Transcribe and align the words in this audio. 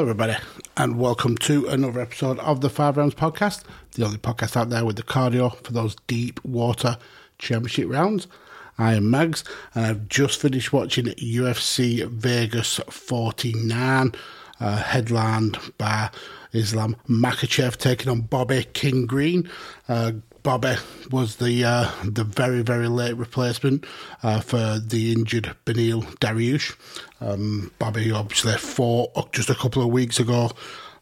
Hello, 0.00 0.12
everybody, 0.12 0.42
and 0.78 0.98
welcome 0.98 1.36
to 1.36 1.68
another 1.68 2.00
episode 2.00 2.38
of 2.38 2.62
the 2.62 2.70
Five 2.70 2.96
Rounds 2.96 3.14
Podcast, 3.14 3.64
the 3.92 4.06
only 4.06 4.16
podcast 4.16 4.56
out 4.56 4.70
there 4.70 4.82
with 4.82 4.96
the 4.96 5.02
cardio 5.02 5.54
for 5.62 5.74
those 5.74 5.94
deep 6.06 6.42
water 6.42 6.96
championship 7.38 7.86
rounds. 7.86 8.26
I 8.78 8.94
am 8.94 9.10
Mags, 9.10 9.44
and 9.74 9.84
I've 9.84 10.08
just 10.08 10.40
finished 10.40 10.72
watching 10.72 11.04
UFC 11.04 12.08
Vegas 12.08 12.80
49, 12.88 14.14
uh, 14.58 14.76
headlined 14.78 15.58
by 15.76 16.08
Islam 16.54 16.96
Makhachev 17.06 17.76
taking 17.76 18.10
on 18.10 18.22
Bobby 18.22 18.64
King 18.72 19.04
Green. 19.04 19.50
Uh, 19.86 20.12
Bobby 20.42 20.76
was 21.10 21.36
the 21.36 21.64
uh, 21.64 21.90
the 22.04 22.24
very 22.24 22.62
very 22.62 22.88
late 22.88 23.16
replacement 23.16 23.84
uh, 24.22 24.40
for 24.40 24.78
the 24.78 25.12
injured 25.12 25.54
Beneil 25.64 26.02
Dariush. 26.18 26.76
Um, 27.20 27.72
Bobby 27.78 28.10
obviously 28.10 28.54
fought 28.54 29.32
just 29.32 29.50
a 29.50 29.54
couple 29.54 29.82
of 29.82 29.88
weeks 29.88 30.18
ago 30.18 30.50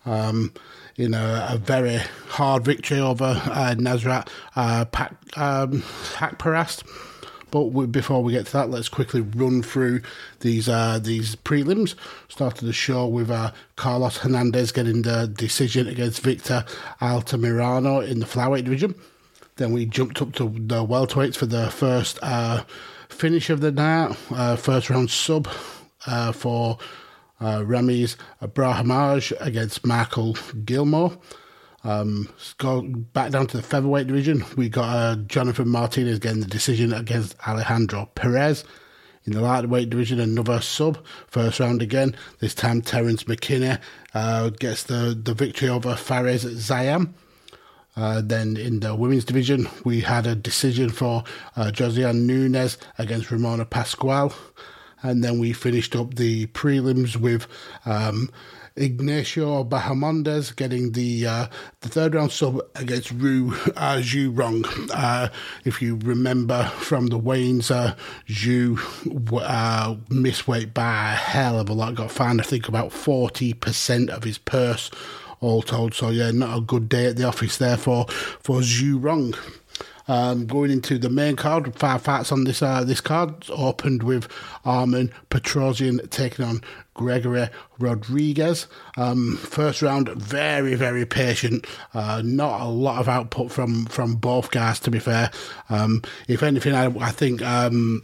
um, 0.07 0.53
in 0.97 1.15
a, 1.15 1.49
a, 1.51 1.59
very 1.59 2.01
hard 2.29 2.65
victory 2.65 2.99
over 2.99 3.25
uh, 3.25 3.75
Nasrat 3.79 4.29
uh, 4.57 4.85
Pak, 4.87 5.15
um, 5.37 5.83
Haqparast. 6.15 6.83
But 7.51 7.67
we, 7.67 7.87
before 7.87 8.23
we 8.23 8.33
get 8.33 8.47
to 8.47 8.53
that, 8.55 8.71
let's 8.71 8.89
quickly 8.89 9.21
run 9.23 9.63
through 9.63 10.03
these 10.41 10.69
uh, 10.69 10.99
these 10.99 11.37
prelims. 11.37 11.95
Started 12.29 12.67
the 12.67 12.73
show 12.73 13.07
with 13.07 13.31
uh, 13.31 13.53
Carlos 13.77 14.19
Hernandez 14.19 14.73
getting 14.73 15.03
the 15.03 15.27
decision 15.29 15.87
against 15.87 16.21
Victor 16.21 16.65
Altamirano 17.01 18.07
in 18.07 18.21
the 18.21 18.27
flyweight 18.27 18.65
division. 18.65 18.95
Then 19.59 19.73
we 19.73 19.87
jumped 19.87 20.23
up 20.23 20.33
to 20.35 20.45
the 20.45 20.87
welterweights 20.87 21.37
for 21.37 21.47
the 21.47 21.69
first 21.69 22.19
uh, 22.23 22.63
finish 23.09 23.51
of 23.51 23.61
the 23.61 23.73
night, 23.73 24.17
uh, 24.31 24.55
first 24.55 24.89
round 24.89 25.11
sub 25.11 25.49
uh, 26.07 26.31
for 26.31 26.79
uh, 27.41 27.59
Ramiz 27.59 28.17
Brahimaj 28.41 29.33
against 29.41 29.85
Michael 29.85 30.37
Gillmore. 30.65 31.19
Um, 31.83 32.29
back 33.13 33.33
down 33.33 33.49
to 33.49 33.57
the 33.57 33.63
featherweight 33.63 34.07
division. 34.07 34.45
We 34.57 34.69
got 34.69 34.97
uh, 34.97 35.17
Jonathan 35.27 35.69
Martinez 35.69 36.21
getting 36.21 36.41
the 36.41 36.47
decision 36.47 36.93
against 36.93 37.37
Alejandro 37.47 38.11
Perez. 38.15 38.65
In 39.25 39.33
the 39.33 39.41
lightweight 39.41 39.91
division, 39.91 40.21
another 40.21 40.61
sub, 40.61 41.05
first 41.27 41.59
round 41.61 41.83
again. 41.83 42.17
This 42.39 42.55
time, 42.55 42.81
Terrance 42.81 43.25
McKinney 43.25 43.81
uh, 44.15 44.51
gets 44.51 44.85
the, 44.85 45.21
the 45.21 45.35
victory 45.35 45.69
over 45.69 45.97
Fares 45.97 46.45
Ziam. 46.45 47.13
Uh, 47.99 48.23
then 48.25 48.57
in 48.57 48.79
the 48.79 48.95
women's 48.95 49.25
division, 49.25 49.69
we 49.85 50.01
had 50.01 50.25
a 50.25 50.37
decision 50.37 50.89
for 50.89 51.25
uh, 51.57 51.73
Josiane 51.75 52.27
Nunes 52.27 52.79
against 52.97 53.33
Ramona 53.33 53.65
Pascual. 53.65 54.33
And 55.03 55.25
then 55.25 55.41
we 55.41 55.53
finished 55.53 55.97
up 55.97 56.15
the 56.15 56.47
prelims 56.49 57.17
with 57.17 57.49
um, 57.87 58.31
Ignacio 58.77 59.65
Bahamondes 59.65 60.55
getting 60.55 60.93
the 60.93 61.27
uh, 61.27 61.47
the 61.81 61.89
third 61.89 62.15
round 62.15 62.31
sub 62.31 62.61
against 62.77 63.11
Ru 63.11 63.53
uh, 63.77 63.99
Zhu 64.01 64.37
Rong. 64.37 64.65
Uh, 64.93 65.29
if 65.65 65.83
you 65.83 65.97
remember 65.97 66.65
from 66.77 67.09
the 67.09 67.19
weigh-ins, 67.19 67.71
uh, 67.71 67.97
Zhu 68.29 68.79
uh, 69.43 69.97
missed 70.09 70.47
weight 70.47 70.73
by 70.73 71.13
a 71.13 71.17
hell 71.17 71.59
of 71.59 71.69
a 71.69 71.73
lot. 71.73 71.97
Got 71.97 72.13
fined, 72.13 72.41
I 72.41 72.45
think, 72.45 72.69
about 72.69 72.91
40% 72.91 74.09
of 74.09 74.23
his 74.23 74.39
purse 74.39 74.91
all 75.41 75.63
told. 75.63 75.95
So 75.95 76.11
yeah, 76.11 76.31
not 76.31 76.59
a 76.59 76.61
good 76.61 76.89
day 76.89 77.07
at 77.07 77.17
the 77.17 77.25
office 77.25 77.59
there 77.59 77.77
for 77.77 78.07
for 78.09 78.61
Zhu 78.61 79.03
Rong. 79.03 79.35
Um, 80.11 80.47
going 80.47 80.71
into 80.71 80.99
the 80.99 81.11
main 81.11 81.37
card, 81.37 81.75
five 81.75 82.01
fights 82.01 82.33
on 82.33 82.45
this 82.45 82.63
uh, 82.63 82.83
this 82.83 83.03
card 83.03 83.45
opened 83.51 84.03
with 84.03 84.27
Armen 84.65 85.13
Petrosyan 85.29 86.09
taking 86.09 86.47
on 86.47 86.63
Gregory 86.95 87.49
Rodrigues. 87.79 88.67
Um, 88.97 89.37
first 89.37 89.83
round, 89.83 90.09
very 90.09 90.75
very 90.75 91.05
patient. 91.05 91.67
Uh, 91.93 92.23
not 92.25 92.63
a 92.63 92.69
lot 92.69 93.01
of 93.01 93.09
output 93.09 93.53
from 93.53 93.85
from 93.87 94.15
both 94.15 94.51
guys. 94.51 94.81
To 94.81 94.91
be 94.91 94.99
fair, 94.99 95.31
um, 95.69 96.03
if 96.27 96.43
anything, 96.43 96.75
I, 96.75 96.87
I 96.99 97.11
think 97.11 97.43
um, 97.43 98.03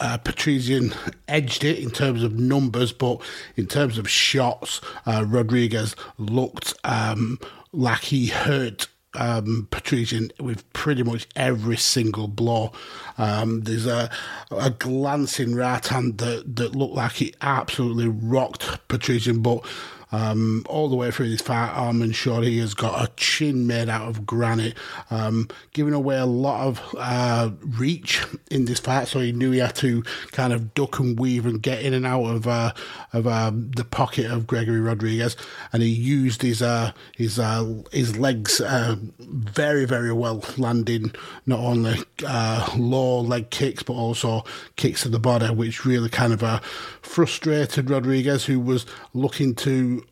uh, 0.00 0.18
Petrosyan 0.18 0.94
edged 1.28 1.64
it 1.64 1.78
in 1.78 1.90
terms 1.90 2.22
of 2.22 2.38
numbers, 2.38 2.92
but 2.92 3.20
in 3.56 3.66
terms 3.66 3.98
of 3.98 4.08
shots, 4.08 4.80
uh, 5.06 5.24
Rodrigues 5.26 5.94
looked 6.18 6.74
um, 6.84 7.38
like 7.72 8.00
he 8.00 8.26
hurt 8.26 8.88
um, 9.14 9.68
Petrosyan 9.70 10.30
with 10.40 10.70
pretty 10.72 11.02
much 11.02 11.26
every 11.36 11.76
single 11.76 12.28
blow. 12.28 12.72
Um, 13.18 13.62
there's 13.62 13.86
a, 13.86 14.10
a 14.50 14.70
glancing 14.70 15.54
right 15.54 15.86
hand 15.86 16.18
that, 16.18 16.56
that 16.56 16.74
looked 16.74 16.94
like 16.94 17.22
it 17.22 17.36
absolutely 17.40 18.08
rocked 18.08 18.62
Petrosyan, 18.88 19.42
but 19.42 19.64
um, 20.14 20.64
all 20.68 20.88
the 20.88 20.94
way 20.94 21.10
through 21.10 21.28
this 21.28 21.40
fight, 21.40 21.74
showed 22.12 22.44
he 22.44 22.58
has 22.58 22.74
got 22.74 23.02
a 23.02 23.10
chin 23.16 23.66
made 23.66 23.88
out 23.88 24.08
of 24.08 24.24
granite, 24.24 24.76
um, 25.10 25.48
giving 25.72 25.92
away 25.92 26.16
a 26.16 26.26
lot 26.26 26.68
of 26.68 26.94
uh, 26.96 27.50
reach 27.78 28.24
in 28.50 28.66
this 28.66 28.78
fight. 28.78 29.08
So 29.08 29.18
he 29.18 29.32
knew 29.32 29.50
he 29.50 29.58
had 29.58 29.74
to 29.76 30.02
kind 30.30 30.52
of 30.52 30.72
duck 30.74 31.00
and 31.00 31.18
weave 31.18 31.46
and 31.46 31.60
get 31.60 31.82
in 31.82 31.94
and 31.94 32.06
out 32.06 32.24
of 32.24 32.46
uh, 32.46 32.72
of 33.12 33.26
um, 33.26 33.72
the 33.72 33.84
pocket 33.84 34.30
of 34.30 34.46
Gregory 34.46 34.80
Rodrigues, 34.80 35.36
and 35.72 35.82
he 35.82 35.88
used 35.88 36.42
his 36.42 36.62
uh, 36.62 36.92
his 37.16 37.40
uh, 37.40 37.82
his 37.90 38.16
legs 38.16 38.60
uh, 38.60 38.94
very 39.18 39.84
very 39.84 40.12
well, 40.12 40.44
landing 40.56 41.12
not 41.44 41.58
only 41.58 41.98
uh, 42.24 42.70
low 42.76 43.20
leg 43.20 43.50
kicks 43.50 43.82
but 43.82 43.94
also 43.94 44.44
kicks 44.76 45.02
to 45.02 45.08
the 45.08 45.18
body, 45.18 45.50
which 45.50 45.84
really 45.84 46.08
kind 46.08 46.32
of 46.32 46.64
frustrated 47.02 47.90
Rodrigues, 47.90 48.44
who 48.44 48.60
was 48.60 48.86
looking 49.12 49.56
to 49.56 50.03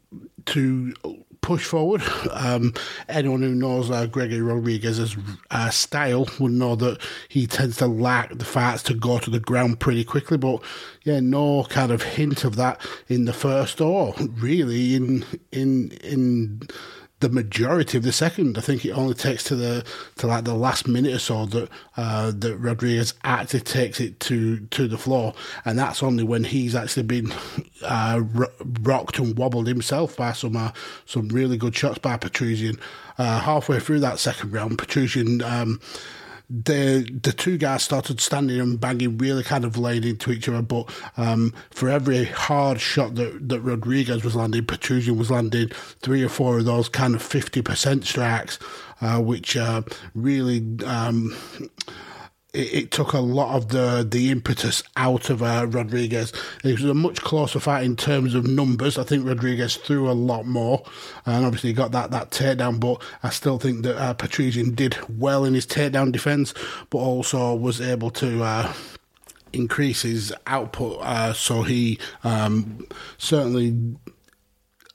to 0.47 0.95
push 1.43 1.65
forward. 1.65 2.03
Um, 2.35 2.75
anyone 3.09 3.43
who 3.43 3.55
knows 3.55 3.91
uh, 3.91 4.07
Gregory 4.07 4.41
Rodrigues's 4.41 5.17
uh, 5.51 5.71
style 5.71 6.29
would 6.41 6.53
know 6.53 6.75
that 6.77 7.01
he 7.29 7.47
tends 7.47 7.77
to 7.77 7.87
lack 7.87 8.31
the 8.35 8.45
fights 8.45 8.83
to 8.85 8.95
go 8.95 9.19
to 9.19 9.31
the 9.31 9.39
ground 9.39 9.79
pretty 9.81 10.03
quickly. 10.03 10.39
But 10.39 10.63
yeah, 11.05 11.21
no 11.21 11.65
kind 11.65 11.93
of 11.93 12.03
hint 12.03 12.45
of 12.45 12.57
that 12.57 12.81
in 13.09 13.27
the 13.27 13.33
first 13.33 13.81
or 13.81 14.15
really 14.19 14.95
in 14.97 15.25
in 15.53 15.93
in 16.03 16.63
the 17.23 17.31
majority 17.31 17.97
of 17.97 18.05
the 18.05 18.13
second. 18.13 18.59
I 18.59 18.61
think 18.61 18.85
it 18.85 18.91
only 18.91 19.15
takes 19.15 19.45
to 19.45 19.57
the 19.57 19.85
to 20.17 20.27
like 20.27 20.45
the 20.45 20.55
last 20.55 20.87
minute 20.87 21.15
or 21.15 21.19
so 21.19 21.47
that 21.47 21.69
uh, 21.97 22.33
that 22.35 22.57
Rodrigues 22.59 23.15
actually 23.25 23.61
takes 23.61 24.01
it 24.01 24.21
to 24.21 24.59
to 24.59 24.87
the 24.89 24.99
floor, 24.99 25.33
and 25.65 25.79
that's 25.79 26.03
only 26.03 26.25
when 26.25 26.45
he's 26.45 26.75
actually 26.75 27.05
been 27.05 27.33
uh, 27.85 28.21
rocked 28.83 29.19
and 29.19 29.39
wobbled 29.39 29.69
himself 29.69 30.17
by 30.17 30.33
some 30.33 30.57
uh, 30.57 30.73
some 31.07 31.29
really 31.29 31.57
good 31.57 31.75
shots 31.75 31.99
by 31.99 32.19
Petrosyan. 32.19 32.79
Uh, 33.19 33.41
halfway 33.41 33.79
through 33.79 34.01
that 34.01 34.19
second 34.19 34.53
round, 34.53 34.79
Petrosyan. 34.79 35.43
Um, 35.43 35.81
the 36.51 37.09
the 37.23 37.33
two 37.33 37.59
guys 37.59 37.83
started 37.83 38.21
standing 38.21 38.61
and 38.61 38.81
banging, 38.81 39.19
really 39.19 39.43
kind 39.43 39.65
of 39.65 39.77
laying 39.77 40.05
into 40.05 40.31
each 40.31 40.49
other. 40.49 40.63
But 40.63 40.91
um, 41.17 41.55
for 41.71 41.89
every 41.89 42.25
hard 42.25 42.81
shot 42.81 43.15
that, 43.17 43.49
that 43.49 43.61
Rodrigues 43.61 44.25
was 44.25 44.37
landing, 44.37 44.65
Petrosyan 44.65 45.17
was 45.17 45.31
landing 45.31 45.69
three 46.01 46.23
or 46.23 46.29
four 46.29 46.59
of 46.59 46.65
those 46.65 46.89
kind 46.89 47.15
of 47.15 47.23
fifty 47.23 47.63
percent 47.63 48.05
strikes, 48.05 48.59
uh, 49.01 49.21
which 49.21 49.57
uh, 49.57 49.83
really. 50.15 50.65
Um, 50.85 51.37
it, 52.53 52.75
it, 52.75 52.91
took 52.91 53.13
a 53.13 53.21
lot 53.21 53.57
of 53.57 53.69
the, 53.69 54.07
the 54.09 54.31
impetus 54.31 54.83
out 54.97 55.31
of 55.31 55.43
uh, 55.43 55.67
Rodrigues. 55.69 56.33
It 56.63 56.73
was 56.73 56.85
a 56.85 56.95
much 56.95 57.21
closer 57.23 57.61
fight 57.61 57.85
in 57.85 57.97
terms 57.97 58.35
of 58.35 58.47
numbers. 58.47 58.99
I 58.99 59.05
think 59.05 59.27
Rodrigues 59.27 59.77
threw 59.77 60.11
a 60.11 60.13
lot 60.13 60.47
more 60.47 60.85
and 61.25 61.47
obviously 61.47 61.73
got 61.73 61.93
that, 61.93 62.11
that 62.11 62.31
takedown, 62.31 62.79
but 62.79 63.03
I 63.23 63.31
still 63.31 63.59
think 63.59 63.83
that 63.85 63.97
uh, 63.97 64.15
Petrosyan 64.15 64.77
did 64.77 64.97
well 65.19 65.45
in 65.45 65.55
his 65.55 65.67
takedown 65.67 66.13
defense, 66.13 66.53
but 66.91 66.99
also 66.99 67.55
was 67.55 67.81
able 67.81 68.11
to. 68.11 68.43
Uh, 68.43 68.73
increase 69.55 70.01
his 70.01 70.33
output, 70.47 70.99
uh, 71.03 71.31
so 71.35 71.63
he 71.63 71.99
um, 72.25 72.87
certainly 73.19 73.77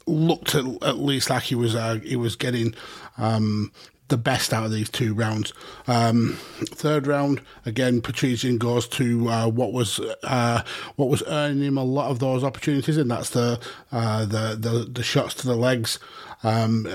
looked 0.08 0.56
at, 0.56 0.66
at, 0.82 0.98
least 0.98 1.30
like 1.30 1.44
he 1.44 1.54
was 1.54 1.76
uh, 1.76 2.00
he 2.04 2.16
was 2.16 2.36
getting 2.36 2.74
um, 3.20 3.72
the 4.10 4.18
best 4.18 4.54
out 4.54 4.66
of 4.66 4.72
these 4.72 4.90
two 4.90 5.14
rounds. 5.14 5.54
Um, 5.88 6.38
third 6.66 7.08
round, 7.08 7.42
again, 7.66 8.02
Petrosyan 8.02 8.58
goes 8.58 8.88
to 8.90 9.30
uh, 9.30 9.48
what 9.48 9.74
was 9.74 10.00
uh, 10.24 10.64
what 10.96 11.10
was 11.10 11.24
earning 11.28 11.64
him 11.64 11.78
a 11.78 11.84
lot 11.84 12.10
of 12.10 12.20
those 12.20 12.44
opportunities, 12.44 12.98
and 12.98 13.12
that's 13.12 13.32
the 13.32 13.60
uh, 13.92 14.26
the, 14.26 14.58
the, 14.60 14.90
the 14.92 15.04
shots 15.04 15.34
to 15.36 15.48
the 15.48 15.56
legs. 15.56 16.00
Um, 16.44 16.88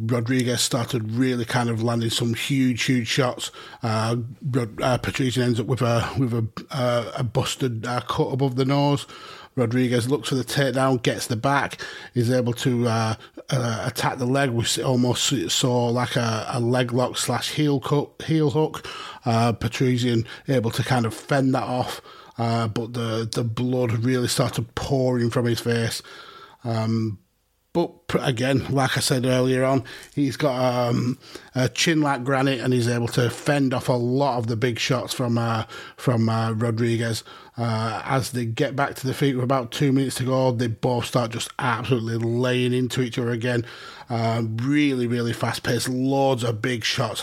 Rodrigues 0.00 0.60
started 0.60 1.10
really 1.12 1.44
kind 1.44 1.68
of 1.68 1.82
landing 1.82 2.10
some 2.10 2.34
huge, 2.34 2.84
huge 2.84 3.08
shots. 3.08 3.50
Uh, 3.82 4.16
uh, 4.80 4.98
ends 5.36 5.58
up 5.58 5.66
with 5.66 5.82
a 5.82 6.08
with 6.16 6.32
a, 6.32 6.46
uh, 6.70 7.12
a 7.16 7.24
busted 7.24 7.84
uh, 7.84 8.00
cut 8.02 8.32
above 8.32 8.54
the 8.54 8.64
nose. 8.64 9.06
Rodrigues 9.58 10.08
looks 10.08 10.28
for 10.28 10.34
the 10.34 10.44
takedown, 10.44 11.02
gets 11.02 11.26
the 11.26 11.36
back, 11.36 11.80
is 12.14 12.30
able 12.30 12.52
to 12.54 12.88
uh, 12.88 13.14
uh, 13.50 13.84
attack 13.86 14.18
the 14.18 14.26
leg. 14.26 14.50
We 14.50 14.64
almost 14.82 15.50
saw 15.50 15.88
like 15.88 16.16
a, 16.16 16.46
a 16.52 16.60
leg 16.60 16.92
lock 16.92 17.16
slash 17.16 17.50
heel 17.50 17.80
cut, 17.80 18.10
heel 18.24 18.50
hook. 18.50 18.86
Uh, 19.24 19.52
Petrosyan 19.52 20.26
able 20.48 20.70
to 20.70 20.82
kind 20.82 21.04
of 21.04 21.14
fend 21.14 21.54
that 21.54 21.64
off, 21.64 22.00
uh, 22.38 22.68
but 22.68 22.92
the 22.94 23.28
the 23.30 23.44
blood 23.44 23.92
really 24.04 24.28
started 24.28 24.74
pouring 24.74 25.30
from 25.30 25.46
his 25.46 25.60
face. 25.60 26.02
Um, 26.64 27.18
but 27.72 27.92
again, 28.20 28.66
like 28.70 28.96
I 28.96 29.00
said 29.00 29.26
earlier 29.26 29.64
on, 29.64 29.84
he's 30.14 30.36
got 30.36 30.88
um, 30.88 31.18
a 31.54 31.68
chin 31.68 32.00
like 32.00 32.24
granite, 32.24 32.60
and 32.60 32.72
he's 32.72 32.88
able 32.88 33.08
to 33.08 33.28
fend 33.30 33.74
off 33.74 33.88
a 33.88 33.92
lot 33.92 34.38
of 34.38 34.46
the 34.46 34.56
big 34.56 34.78
shots 34.78 35.12
from 35.12 35.36
uh, 35.38 35.64
from 35.96 36.28
uh, 36.28 36.52
Rodrigues. 36.52 37.24
Uh, 37.56 38.00
as 38.04 38.30
they 38.30 38.44
get 38.44 38.76
back 38.76 38.94
to 38.94 39.06
the 39.06 39.12
feet 39.12 39.34
with 39.34 39.44
about 39.44 39.72
two 39.72 39.92
minutes 39.92 40.16
to 40.16 40.24
go, 40.24 40.52
they 40.52 40.68
both 40.68 41.06
start 41.06 41.32
just 41.32 41.50
absolutely 41.58 42.16
laying 42.16 42.72
into 42.72 43.02
each 43.02 43.18
other 43.18 43.30
again. 43.30 43.66
Uh, 44.08 44.42
really, 44.56 45.06
really 45.06 45.32
fast 45.32 45.62
paced, 45.62 45.88
loads 45.88 46.44
of 46.44 46.62
big 46.62 46.84
shots 46.84 47.22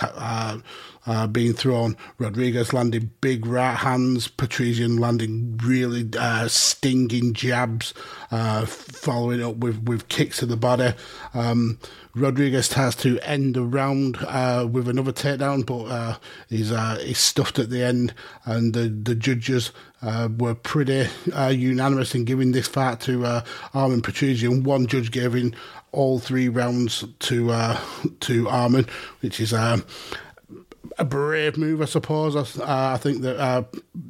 uh, 1.07 1.25
uh, 1.25 1.27
being 1.27 1.53
thrown. 1.53 1.97
Rodrigues 2.17 2.73
landing 2.73 3.11
big 3.21 3.45
right 3.45 3.75
hands, 3.75 4.27
Petrosyan 4.27 4.99
landing 4.99 5.57
really 5.63 6.07
uh, 6.17 6.47
stinging 6.47 7.33
jabs, 7.33 7.93
uh, 8.31 8.65
following 8.65 9.43
up 9.43 9.57
with, 9.57 9.83
with 9.83 10.07
kicks 10.09 10.37
to 10.39 10.45
the 10.45 10.57
body. 10.57 10.93
Um, 11.33 11.79
Rodrigues 12.13 12.71
has 12.73 12.95
to 12.97 13.19
end 13.19 13.55
the 13.55 13.63
round 13.63 14.17
uh, 14.21 14.67
with 14.71 14.87
another 14.87 15.11
takedown, 15.11 15.65
but 15.65 15.83
uh, 15.85 16.17
he's 16.49 16.71
uh, 16.71 16.97
he's 17.01 17.19
stuffed 17.19 17.59
at 17.59 17.69
the 17.69 17.83
end, 17.83 18.13
and 18.45 18.73
the 18.73 18.87
the 18.87 19.15
judges 19.15 19.73
uh, 20.01 20.29
were 20.37 20.55
pretty 20.55 21.07
uh, 21.33 21.49
unanimous 21.49 22.15
in 22.15 22.23
giving 22.23 22.53
this 22.53 22.69
fight 22.69 23.01
to 23.01 23.25
uh, 23.25 23.43
Armen 23.73 24.01
Petrosyan. 24.01 24.63
One 24.63 24.87
judge 24.87 25.11
giving 25.11 25.55
all 25.91 26.19
three 26.19 26.47
rounds 26.47 27.03
to 27.19 27.75
to 28.21 28.49
Armen, 28.49 28.85
which 29.19 29.41
is. 29.41 29.53
Um, 29.53 29.83
a 30.97 31.05
brave 31.05 31.57
move, 31.57 31.81
I 31.81 31.85
suppose. 31.85 32.35
I, 32.59 32.93
I 32.93 32.97
think 32.97 33.21
that 33.21 33.37
uh, 33.37 33.63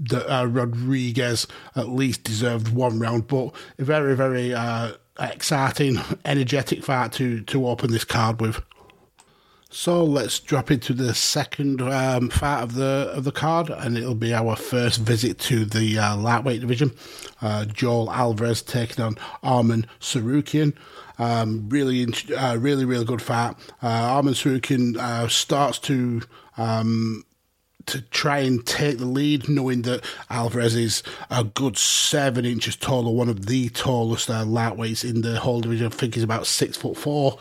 that 0.04 0.32
uh, 0.32 0.46
Rodrigues 0.46 1.48
at 1.76 1.90
least 1.90 2.24
deserved 2.24 2.74
one 2.74 3.00
round, 3.00 3.28
but 3.28 3.54
a 3.78 3.84
very, 3.84 4.16
very 4.16 4.54
uh, 4.54 4.94
exciting, 5.20 6.00
energetic 6.24 6.84
fight 6.84 7.12
to 7.14 7.42
to 7.42 7.68
open 7.68 7.92
this 7.92 8.06
card 8.06 8.42
with. 8.42 8.62
So 9.70 10.06
let's 10.06 10.40
drop 10.40 10.72
into 10.72 10.94
the 10.94 11.14
second 11.14 11.82
um, 11.82 12.30
fight 12.30 12.62
of 12.62 12.76
the 12.76 13.12
of 13.14 13.26
the 13.26 13.32
card, 13.32 13.70
and 13.70 13.98
it'll 13.98 14.16
be 14.16 14.34
our 14.34 14.56
first 14.56 15.02
visit 15.02 15.38
to 15.40 15.66
the 15.66 16.00
uh, 16.00 16.16
lightweight 16.16 16.62
division. 16.62 16.92
Uh, 17.42 17.66
Joel 17.66 18.10
Alvarez 18.10 18.62
taking 18.62 19.04
on 19.04 19.16
Arman 19.44 19.86
Tsarukyan. 20.00 20.74
Um, 21.18 21.68
really, 21.70 22.08
uh, 22.38 22.58
really, 22.58 22.86
really 22.86 23.06
good 23.06 23.22
fight. 23.22 23.56
Uh, 23.82 24.22
Arman 24.22 24.34
Tsarukyan 24.34 24.98
uh, 24.98 25.28
starts 25.28 25.80
to 25.80 26.22
um, 26.58 27.26
to 27.86 28.02
try 28.02 28.40
and 28.40 28.66
take 28.66 28.98
the 28.98 29.06
lead, 29.06 29.48
knowing 29.48 29.84
that 29.84 30.04
Alvarez 30.30 30.76
is 30.76 31.04
a 31.30 31.44
good 31.44 31.78
seven 31.78 32.46
inches 32.46 32.76
taller, 32.76 33.12
one 33.12 33.30
of 33.30 33.46
the 33.46 33.70
tallest 33.70 34.30
uh, 34.30 34.44
lightweights 34.44 35.08
in 35.08 35.22
the 35.22 35.40
whole 35.40 35.62
division. 35.62 35.88
I 35.88 35.90
think 35.90 36.16
he's 36.16 36.24
about 36.24 36.48
six 36.48 36.78
foot 36.78 36.98
four. 36.98 37.38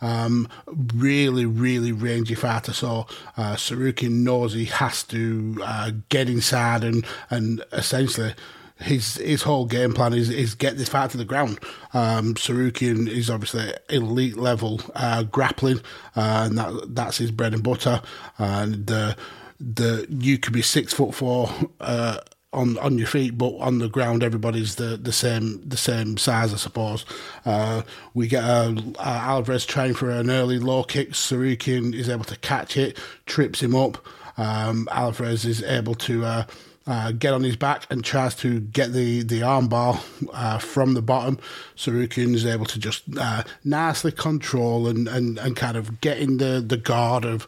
Um, 0.00 0.48
really, 0.66 1.46
really 1.46 1.92
rangy 1.92 2.34
fighter. 2.34 2.72
So 2.74 3.06
uh, 3.36 3.54
Tsarukyan 3.54 4.22
knows 4.22 4.52
he 4.52 4.66
has 4.66 5.02
to 5.04 5.58
uh, 5.62 5.92
get 6.10 6.28
inside 6.28 6.84
and 6.84 7.06
and 7.30 7.64
essentially 7.72 8.34
his 8.80 9.16
his 9.16 9.42
whole 9.42 9.66
game 9.66 9.92
plan 9.92 10.14
is, 10.14 10.30
is 10.30 10.54
get 10.54 10.76
this 10.76 10.88
fight 10.88 11.10
to 11.10 11.16
the 11.16 11.24
ground. 11.24 11.60
Um, 11.92 12.34
Tsarukyan 12.34 13.08
is 13.08 13.30
obviously 13.30 13.72
elite 13.88 14.36
level 14.36 14.80
uh, 14.94 15.22
grappling, 15.24 15.78
uh, 16.16 16.46
and 16.46 16.58
that 16.58 16.94
that's 16.94 17.18
his 17.18 17.30
bread 17.30 17.54
and 17.54 17.62
butter. 17.62 18.02
And 18.38 18.86
the 18.86 19.16
the 19.60 20.06
you 20.10 20.38
could 20.38 20.52
be 20.52 20.62
six 20.62 20.92
foot 20.92 21.14
four. 21.14 21.50
Uh, 21.80 22.18
on, 22.52 22.78
on 22.78 22.98
your 22.98 23.08
feet, 23.08 23.36
but 23.36 23.56
on 23.56 23.80
the 23.80 23.88
ground, 23.88 24.22
everybody's 24.22 24.76
the, 24.76 24.96
the 24.96 25.10
same 25.10 25.60
the 25.68 25.76
same 25.76 26.16
size, 26.16 26.54
I 26.54 26.56
suppose. 26.56 27.04
Uh, 27.44 27.82
we 28.14 28.28
get 28.28 28.44
uh, 28.44 28.80
Alvarez 29.00 29.66
trying 29.66 29.94
for 29.94 30.08
an 30.08 30.30
early 30.30 30.60
low 30.60 30.84
kick. 30.84 31.10
Tsarukyan 31.10 31.92
is 31.94 32.08
able 32.08 32.22
to 32.26 32.36
catch 32.36 32.76
it, 32.76 32.96
trips 33.26 33.60
him 33.60 33.74
up. 33.74 33.98
Um, 34.36 34.88
Alvarez 34.92 35.44
is 35.44 35.64
able 35.64 35.96
to 35.96 36.24
uh, 36.24 36.44
uh, 36.86 37.12
get 37.12 37.32
on 37.32 37.42
his 37.42 37.56
back 37.56 37.86
and 37.90 38.04
tries 38.04 38.34
to 38.36 38.60
get 38.60 38.92
the, 38.92 39.22
the 39.22 39.40
armbar 39.40 40.00
uh, 40.32 40.58
from 40.58 40.94
the 40.94 41.02
bottom. 41.02 41.38
Tsarukyan 41.76 42.34
is 42.34 42.44
able 42.46 42.66
to 42.66 42.78
just 42.78 43.04
uh, 43.18 43.42
nicely 43.64 44.12
control 44.12 44.86
and, 44.86 45.08
and, 45.08 45.38
and 45.38 45.56
kind 45.56 45.76
of 45.76 46.00
get 46.00 46.18
in 46.18 46.38
the, 46.38 46.62
the 46.66 46.76
guard 46.76 47.24
of 47.24 47.46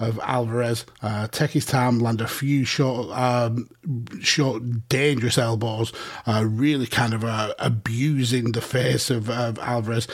of 0.00 0.18
Alvarez. 0.24 0.84
Uh, 1.02 1.28
take 1.28 1.52
his 1.52 1.64
time, 1.64 1.98
land 1.98 2.20
a 2.20 2.26
few 2.26 2.64
short, 2.64 3.16
um, 3.16 3.68
short, 4.20 4.88
dangerous 4.88 5.38
elbows, 5.38 5.92
uh, 6.26 6.44
really 6.46 6.86
kind 6.86 7.14
of 7.14 7.24
abusing 7.58 8.52
the 8.52 8.60
face 8.60 9.10
of, 9.10 9.30
of 9.30 9.58
Alvarez 9.60 10.08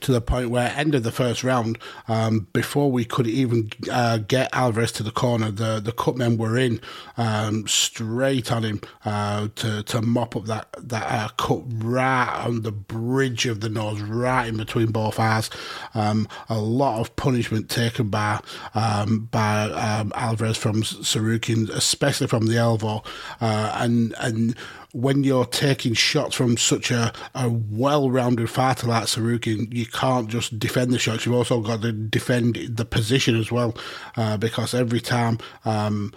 to 0.00 0.12
the 0.12 0.20
point 0.20 0.50
where 0.50 0.72
end 0.76 0.94
of 0.94 1.02
the 1.02 1.12
first 1.12 1.44
round, 1.44 1.78
um, 2.08 2.48
before 2.52 2.90
we 2.90 3.04
could 3.04 3.26
even 3.26 3.70
uh, 3.90 4.18
get 4.18 4.48
Alvarez 4.52 4.92
to 4.92 5.02
the 5.02 5.10
corner, 5.10 5.50
the 5.50 5.80
the 5.80 5.92
cutmen 5.92 6.36
were 6.38 6.56
in 6.56 6.80
um, 7.16 7.66
straight 7.66 8.52
on 8.52 8.64
him 8.64 8.80
uh, 9.04 9.48
to 9.56 9.82
to 9.84 10.02
mop 10.02 10.36
up 10.36 10.44
that 10.46 10.68
that 10.78 11.06
uh, 11.06 11.28
cut 11.36 11.62
right 11.66 12.44
on 12.44 12.62
the 12.62 12.72
bridge 12.72 13.46
of 13.46 13.60
the 13.60 13.68
nose, 13.68 14.00
right 14.00 14.48
in 14.48 14.56
between 14.56 14.90
both 14.92 15.18
eyes. 15.18 15.50
Um, 15.94 16.28
a 16.48 16.58
lot 16.58 17.00
of 17.00 17.14
punishment 17.16 17.68
taken 17.68 18.08
by 18.08 18.40
um, 18.74 19.28
by 19.30 19.70
um, 19.70 20.12
Alvarez 20.14 20.56
from 20.56 20.82
Tsarukyan, 20.82 21.68
especially 21.70 22.26
from 22.26 22.46
the 22.46 22.56
elbow, 22.56 23.02
uh, 23.40 23.72
and 23.76 24.14
and 24.18 24.56
when 25.00 25.22
you're 25.22 25.44
taking 25.44 25.94
shots 25.94 26.34
from 26.34 26.56
such 26.56 26.90
a, 26.90 27.12
a 27.34 27.48
well-rounded 27.48 28.50
fighter 28.50 28.88
like 28.88 29.04
Tsarukyan, 29.04 29.72
you 29.72 29.86
can't 29.86 30.28
just 30.28 30.58
defend 30.58 30.92
the 30.92 30.98
shots. 30.98 31.24
You've 31.24 31.36
also 31.36 31.60
got 31.60 31.82
to 31.82 31.92
defend 31.92 32.56
the 32.68 32.84
position 32.84 33.36
as 33.36 33.52
well, 33.52 33.76
uh, 34.16 34.36
because 34.36 34.74
every 34.74 35.00
time 35.00 35.38
um, 35.64 36.12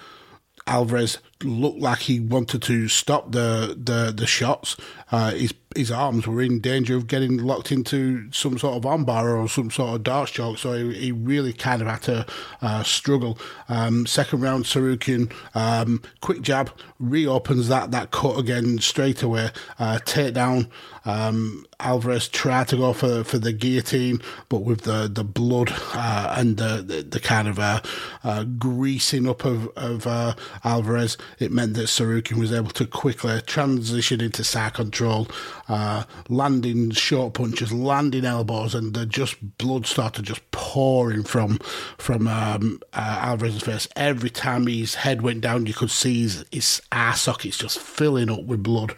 Alvarez 0.66 1.20
looked 1.44 1.80
like 1.80 2.00
he 2.00 2.20
wanted 2.20 2.64
to 2.64 2.88
stop 2.88 3.32
the 3.32 3.78
the, 3.78 4.12
the 4.12 4.26
shots. 4.28 4.78
Uh, 5.12 5.32
his 5.32 5.54
his 5.75 5.92
arms 5.92 6.28
were 6.28 6.42
in 6.42 6.60
danger 6.60 6.96
of 6.96 7.08
getting 7.08 7.38
locked 7.38 7.72
into 7.72 8.32
some 8.32 8.58
sort 8.58 8.78
of 8.78 8.84
armbar 8.84 9.38
or 9.38 9.48
some 9.48 9.72
sort 9.72 9.96
of 9.96 10.04
D'Arce 10.04 10.32
choke, 10.32 10.58
so 10.58 10.74
he, 10.74 10.94
he 10.94 11.12
really 11.12 11.54
kind 11.54 11.82
of 11.82 11.88
had 11.88 12.01
to 12.04 12.25
uh, 12.62 12.84
struggle. 12.84 13.38
Um, 13.70 14.06
second 14.06 14.42
round, 14.42 14.66
Tsarukyan, 14.66 15.32
um, 15.56 16.01
quick 16.22 16.42
jab, 16.42 16.72
reopens 17.00 17.68
that, 17.68 17.92
that 17.92 18.12
cut 18.12 18.38
again 18.38 18.80
straight 18.80 19.24
away, 19.24 19.50
uh, 19.80 20.00
takedown. 20.06 20.70
Um, 21.04 21.66
Alvarez 21.80 22.28
tried 22.28 22.68
to 22.70 22.78
go 22.78 22.94
for 22.94 23.24
for 23.24 23.40
the 23.40 23.51
guillotine, 23.51 24.22
but 24.50 24.60
with 24.60 24.82
the 24.82 25.10
the 25.12 25.24
blood 25.24 25.74
uh, 25.94 26.36
and 26.38 26.58
the, 26.58 26.84
the, 26.86 27.01
the 27.01 27.20
kind 27.20 27.48
of 27.48 27.58
uh, 27.58 27.82
uh, 28.24 28.44
greasing 28.44 29.28
up 29.28 29.44
of 29.44 29.68
of 29.75 30.06
uh, 30.06 30.36
Alvarez, 30.63 31.18
it 31.40 31.51
meant 31.51 31.74
that 31.74 31.88
Tsarukyan 31.88 32.38
was 32.38 32.54
able 32.54 32.70
to 32.72 32.86
quickly 32.86 33.42
transition 33.42 34.22
into 34.22 34.44
side 34.44 34.75
control, 34.75 35.28
uh, 35.72 36.04
landing 36.28 36.92
short 36.92 37.34
punches, 37.34 37.72
landing 37.72 38.25
elbows, 38.25 38.75
and 38.75 38.94
the 38.94 39.06
just 39.06 39.58
blood 39.58 39.86
started 39.86 40.25
just 40.25 40.51
pouring 40.51 41.24
from 41.24 41.60
from 41.98 42.28
um, 42.28 42.82
uh, 42.92 43.20
Alvarez's 43.22 43.63
face. 43.63 43.88
Every 43.96 44.30
time 44.30 44.68
his 44.68 44.96
head 44.96 45.22
went 45.22 45.40
down, 45.40 45.68
you 45.68 45.74
could 45.74 45.90
see 45.90 46.24
his, 46.24 46.46
his 46.51 46.82
eye 46.92 47.13
sockets 47.13 47.58
just 47.58 47.80
filling 47.80 48.30
up 48.30 48.44
with 48.44 48.62
blood. 48.62 48.96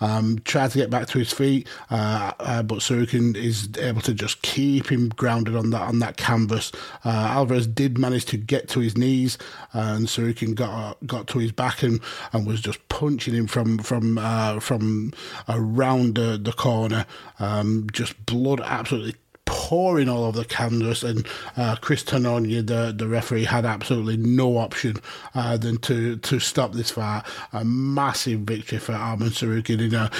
Um, 0.00 0.38
tried 0.44 0.70
to 0.72 0.78
get 0.78 0.90
back 0.90 1.08
to 1.08 1.18
his 1.18 1.32
feet, 1.32 1.68
uh, 1.90 2.32
uh, 2.38 2.62
but 2.62 2.78
Tsarukyan 2.78 3.36
is 3.36 3.68
able 3.78 4.00
to 4.02 4.14
just 4.14 4.42
keep 4.42 4.90
him 4.90 5.08
grounded 5.10 5.56
on 5.56 5.70
that 5.70 5.82
on 5.82 5.98
that 6.00 6.16
canvas. 6.16 6.72
Uh, 7.04 7.08
Alvarez 7.08 7.66
did 7.66 7.98
manage 7.98 8.24
to 8.26 8.36
get 8.36 8.68
to 8.70 8.80
his 8.80 8.96
knees, 8.96 9.38
and 9.72 10.06
Tsarukyan 10.06 10.54
got 10.54 10.98
got 11.06 11.26
to 11.28 11.38
his 11.38 11.52
back 11.52 11.82
and, 11.82 12.00
and 12.32 12.46
was 12.46 12.60
just 12.60 12.86
punching 12.88 13.34
him 13.34 13.46
from 13.46 13.78
from 13.78 14.18
uh, 14.18 14.60
from 14.60 15.12
around 15.48 16.14
the, 16.14 16.38
the 16.40 16.52
corner. 16.52 17.06
Um, 17.40 17.88
just 17.92 18.24
blood 18.26 18.60
absolutely 18.60 19.14
pouring 19.48 20.08
all 20.08 20.24
over 20.24 20.38
the 20.38 20.44
canvas, 20.44 21.02
and 21.02 21.26
uh, 21.56 21.76
Chris 21.80 22.04
Tognoni, 22.04 22.64
the, 22.66 22.94
the 22.96 23.08
referee, 23.08 23.44
had 23.44 23.64
absolutely 23.64 24.16
no 24.16 24.58
option 24.58 24.96
uh, 25.34 25.56
than 25.56 25.78
to, 25.78 26.16
to 26.18 26.38
stop 26.38 26.72
this 26.72 26.90
fight. 26.90 27.22
A 27.52 27.64
massive 27.64 28.40
victory 28.40 28.78
for 28.78 28.92
Arman 28.92 29.30
Tsarukyan 29.30 29.80
in 29.80 29.94
a 29.94 30.10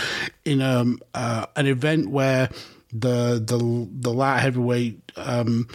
in 0.44 0.60
a, 0.60 0.84
uh, 1.14 1.46
an 1.56 1.66
event 1.66 2.10
where 2.10 2.48
the 2.92 3.42
the 3.44 3.88
the 4.00 4.12
light 4.12 4.40
heavyweight. 4.40 5.12
Um, 5.16 5.68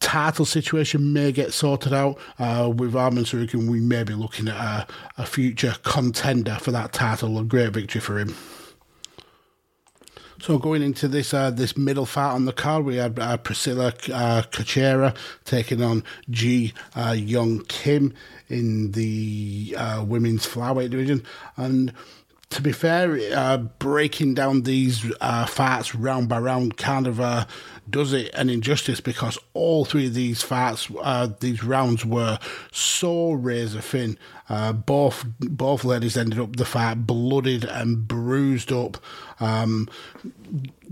title 0.00 0.44
situation 0.44 1.14
may 1.14 1.32
get 1.32 1.50
sorted 1.50 1.94
out 1.94 2.18
uh, 2.38 2.70
with 2.74 2.92
Arman 2.92 3.24
Tsarukyan. 3.24 3.70
We 3.70 3.80
may 3.80 4.04
be 4.04 4.12
looking 4.12 4.48
at 4.48 4.56
a, 4.56 4.86
a 5.22 5.26
future 5.26 5.74
contender 5.82 6.58
for 6.60 6.72
that 6.72 6.92
title. 6.92 7.38
A 7.38 7.44
great 7.44 7.72
victory 7.72 8.02
for 8.02 8.18
him. 8.18 8.34
So 10.44 10.58
going 10.58 10.82
into 10.82 11.08
this 11.08 11.32
uh, 11.32 11.50
this 11.50 11.74
middle 11.74 12.04
fight 12.04 12.32
on 12.32 12.44
the 12.44 12.52
card, 12.52 12.84
we 12.84 12.96
had 12.96 13.18
uh, 13.18 13.38
Priscilla 13.38 13.94
uh, 14.12 14.42
taking 15.46 15.82
on 15.82 16.04
G 16.28 16.74
uh, 16.94 17.12
Young 17.12 17.60
Kim 17.60 18.12
in 18.50 18.92
the 18.92 19.74
uh, 19.78 20.04
women's 20.06 20.46
flyweight 20.46 20.90
division, 20.90 21.24
and 21.56 21.94
to 22.50 22.60
be 22.60 22.72
fair, 22.72 23.18
uh, 23.34 23.56
breaking 23.56 24.34
down 24.34 24.64
these 24.64 25.10
uh, 25.22 25.46
fights 25.46 25.94
round 25.94 26.28
by 26.28 26.38
round 26.40 26.76
kind 26.76 27.06
of 27.06 27.46
does 27.88 28.12
it 28.12 28.32
an 28.34 28.48
injustice 28.48 29.00
because 29.00 29.38
all 29.52 29.84
three 29.84 30.06
of 30.06 30.14
these 30.14 30.42
fights, 30.42 30.88
uh, 31.00 31.28
these 31.40 31.62
rounds 31.62 32.04
were 32.04 32.38
so 32.72 33.32
razor 33.32 33.80
thin. 33.80 34.18
Uh, 34.48 34.72
both 34.72 35.24
both 35.38 35.84
ladies 35.84 36.16
ended 36.16 36.38
up 36.38 36.56
the 36.56 36.64
fight 36.64 37.06
blooded 37.06 37.64
and 37.64 38.06
bruised 38.06 38.72
up. 38.72 38.98
Um, 39.40 39.88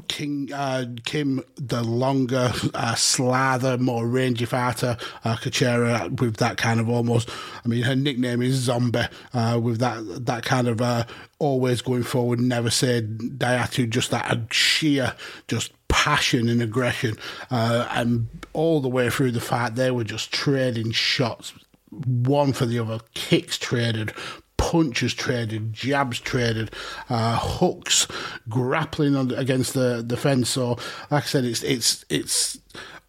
King 0.09 0.53
uh, 0.53 0.87
Kim, 1.05 1.43
the 1.57 1.83
longer, 1.83 2.53
uh, 2.75 2.95
slather, 2.95 3.79
more 3.79 4.07
rangy 4.07 4.45
fighter, 4.45 4.97
uh, 5.25 5.37
Cachoeira 5.37 6.21
with 6.21 6.37
that 6.37 6.57
kind 6.57 6.81
of 6.81 6.89
almost. 6.89 7.31
I 7.65 7.69
mean, 7.69 7.83
her 7.83 7.97
nickname 7.97 8.43
is 8.43 8.55
Zombie. 8.55 9.07
Uh, 9.33 9.61
with 9.63 9.79
that 9.81 10.27
that 10.27 10.45
kind 10.45 10.69
of 10.69 10.81
uh, 10.81 11.05
always 11.39 11.83
going 11.83 12.03
forward, 12.03 12.41
never 12.41 12.71
say 12.71 13.01
die 13.01 13.55
attitude, 13.55 13.91
just 13.91 14.11
that 14.11 14.53
sheer, 14.53 15.15
just 15.47 15.73
passion 15.93 16.49
and 16.49 16.61
aggression, 16.63 17.17
uh, 17.51 17.87
and 17.91 18.27
all 18.55 18.81
the 18.81 18.89
way 18.89 19.11
through 19.11 19.31
the 19.31 19.41
fight, 19.41 19.77
they 19.77 19.91
were 19.91 20.03
just 20.03 20.33
trading 20.33 20.91
shots, 20.91 21.53
one 21.91 22.53
for 22.53 22.67
the 22.67 22.79
other, 22.79 22.99
kicks 23.15 23.59
traded, 23.59 24.13
punches 24.57 25.13
traded, 25.13 25.73
jabs 25.73 26.19
traded, 26.19 26.71
uh, 27.11 27.39
hooks, 27.39 28.09
grappling 28.49 29.15
on, 29.15 29.31
against 29.33 29.75
the, 29.75 30.03
the 30.05 30.17
fence. 30.17 30.49
So, 30.49 30.79
like 31.11 31.25
I 31.25 31.27
said, 31.27 31.45
it's 31.45 31.63
it's 31.63 32.05
it's 32.09 32.59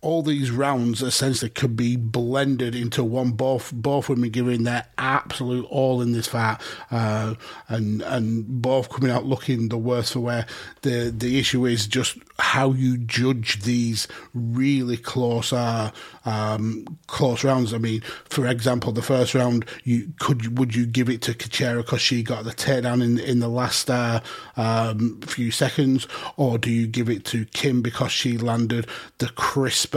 all 0.03 0.21
these 0.21 0.51
rounds 0.51 1.01
essentially 1.01 1.49
could 1.49 1.75
be 1.75 1.95
blended 1.95 2.75
into 2.75 3.03
one. 3.03 3.31
Both 3.31 3.71
both 3.73 4.09
women 4.09 4.29
giving 4.29 4.63
their 4.63 4.85
absolute 4.97 5.65
all 5.69 6.01
in 6.01 6.11
this 6.11 6.27
fight, 6.27 6.57
uh, 6.91 7.35
and 7.69 8.01
and 8.01 8.61
both 8.61 8.89
coming 8.89 9.11
out 9.11 9.25
looking 9.25 9.69
the 9.69 9.77
worst 9.77 10.13
for 10.13 10.19
wear. 10.19 10.45
The 10.81 11.13
the 11.15 11.39
issue 11.39 11.65
is 11.65 11.87
just 11.87 12.17
how 12.37 12.71
you 12.73 12.97
judge 12.97 13.61
these 13.63 14.07
really 14.33 14.97
close 14.97 15.53
uh, 15.53 15.91
um, 16.25 16.85
close 17.07 17.43
rounds. 17.43 17.73
I 17.73 17.77
mean, 17.77 18.01
for 18.25 18.45
example, 18.45 18.91
the 18.91 19.01
first 19.01 19.33
round, 19.33 19.65
you 19.85 20.11
could 20.19 20.57
would 20.57 20.75
you 20.75 20.85
give 20.85 21.09
it 21.09 21.21
to 21.23 21.33
Cachoeira 21.33 21.77
because 21.77 22.01
she 22.01 22.23
got 22.23 22.43
the 22.43 22.51
takedown 22.51 23.01
in 23.01 23.19
in 23.19 23.39
the 23.39 23.47
last 23.47 23.89
uh, 23.89 24.19
um, 24.57 25.21
few 25.21 25.49
seconds, 25.49 26.07
or 26.35 26.57
do 26.57 26.69
you 26.69 26.87
give 26.87 27.09
it 27.09 27.23
to 27.25 27.45
Kim 27.45 27.81
because 27.81 28.11
she 28.11 28.37
landed 28.37 28.85
the 29.19 29.29
crisp 29.29 29.92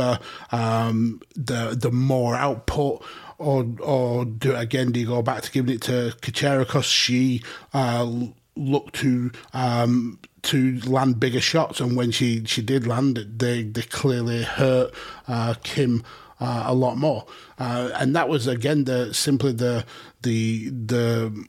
um, 0.53 1.21
the 1.35 1.77
the 1.79 1.91
more 1.91 2.35
output, 2.35 3.05
or 3.39 3.67
or 3.81 4.25
do 4.25 4.55
again? 4.55 4.93
Do 4.93 5.01
you 5.01 5.07
go 5.07 5.23
back 5.23 5.43
to 5.43 5.51
giving 5.51 5.75
it 5.75 5.83
to 5.83 6.15
Cachoeira 6.21 6.61
because 6.61 6.87
she 6.87 7.43
uh, 7.75 8.09
looked 8.57 8.95
to 8.97 9.31
um, 9.53 10.19
to 10.43 10.81
land 10.81 11.21
bigger 11.21 11.41
shots, 11.41 11.81
and 11.81 11.97
when 11.97 12.11
she 12.11 12.45
she 12.45 12.63
did 12.63 12.87
land, 12.87 13.19
it 13.19 13.39
they 13.39 13.63
they 13.63 13.83
clearly 13.83 14.43
hurt 14.43 14.93
uh, 15.29 15.55
Kim. 15.63 16.03
Uh, 16.39 16.65
a 16.67 16.75
lot 16.75 16.99
more, 16.99 17.25
uh, 17.59 17.89
and 17.95 18.15
that 18.15 18.29
was 18.29 18.47
again 18.47 18.85
the 18.85 19.15
simply 19.15 19.53
the 19.53 19.87
the 20.21 20.69
the 20.69 21.47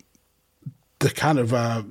the 0.99 1.09
kind 1.09 1.39
of 1.39 1.53
uh, 1.53 1.83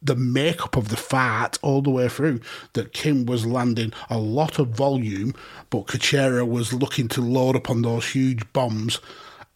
the 0.00 0.16
makeup 0.16 0.76
of 0.76 0.88
the 0.88 0.96
fight 0.96 1.58
all 1.62 1.82
the 1.82 1.90
way 1.90 2.08
through 2.08 2.40
that 2.74 2.92
Kim 2.92 3.26
was 3.26 3.46
landing 3.46 3.92
a 4.08 4.18
lot 4.18 4.58
of 4.58 4.68
volume, 4.68 5.34
but 5.70 5.86
Cachoeira 5.86 6.46
was 6.46 6.72
looking 6.72 7.08
to 7.08 7.20
load 7.20 7.56
up 7.56 7.68
on 7.68 7.82
those 7.82 8.08
huge 8.08 8.52
bombs. 8.52 9.00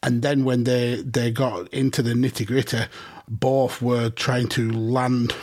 And 0.03 0.23
then 0.23 0.45
when 0.45 0.65
they, 0.65 1.03
they 1.03 1.31
got 1.31 1.73
into 1.73 2.03
the 2.03 2.15
nitty 2.15 2.47
gritty, 2.47 2.87
both 3.29 3.81
were 3.81 4.11
trying 4.11 4.49
to 4.49 4.71
land 4.73 5.35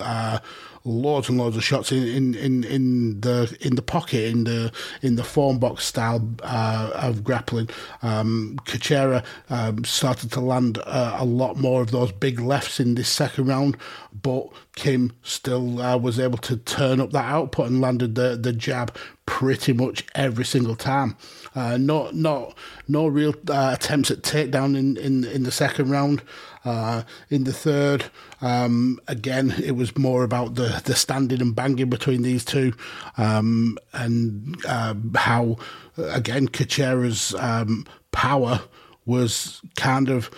uh, 0.00 0.38
loads 0.84 1.28
and 1.28 1.38
loads 1.38 1.56
of 1.56 1.64
shots 1.64 1.92
in, 1.92 2.02
in, 2.02 2.34
in, 2.34 2.64
in 2.64 3.20
the 3.20 3.56
in 3.60 3.76
the 3.76 3.82
pocket 3.82 4.24
in 4.24 4.44
the 4.44 4.72
in 5.02 5.16
the 5.16 5.24
form 5.24 5.58
box 5.58 5.86
style 5.86 6.28
uh, 6.42 6.90
of 6.94 7.22
grappling. 7.24 7.68
Um, 8.02 8.58
Cachoeira 8.64 9.24
um, 9.50 9.84
started 9.84 10.32
to 10.32 10.40
land 10.40 10.78
uh, 10.84 11.16
a 11.18 11.24
lot 11.24 11.56
more 11.56 11.82
of 11.82 11.90
those 11.90 12.12
big 12.12 12.40
lefts 12.40 12.80
in 12.80 12.94
this 12.94 13.08
second 13.08 13.46
round, 13.46 13.76
but 14.22 14.48
Kim 14.74 15.12
still 15.22 15.82
uh, 15.82 15.96
was 15.98 16.18
able 16.18 16.38
to 16.38 16.56
turn 16.56 17.00
up 17.00 17.10
that 17.10 17.26
output 17.26 17.68
and 17.68 17.80
landed 17.80 18.14
the 18.14 18.38
the 18.40 18.52
jab 18.52 18.96
pretty 19.26 19.72
much 19.72 20.04
every 20.14 20.44
single 20.44 20.76
time. 20.76 21.16
Uh, 21.54 21.76
not 21.76 22.14
not 22.14 22.56
no 22.88 23.06
real 23.06 23.34
uh, 23.50 23.76
attempts 23.78 24.10
at 24.10 24.22
takedown 24.22 24.76
in, 24.76 24.96
in 24.96 25.24
in 25.24 25.42
the 25.42 25.52
second 25.52 25.90
round. 25.90 26.22
Uh, 26.64 27.02
in 27.28 27.42
the 27.42 27.52
third, 27.52 28.04
um, 28.40 29.00
again, 29.08 29.52
it 29.62 29.72
was 29.72 29.98
more 29.98 30.22
about 30.22 30.54
the, 30.54 30.80
the 30.84 30.94
standing 30.94 31.40
and 31.40 31.56
banging 31.56 31.90
between 31.90 32.22
these 32.22 32.44
two, 32.44 32.72
um, 33.18 33.76
and 33.92 34.56
uh, 34.68 34.94
how, 35.16 35.56
again, 35.98 36.46
Cachoeira's 36.46 37.34
um, 37.34 37.84
power 38.12 38.60
was 39.06 39.60
kind 39.74 40.08
of 40.08 40.30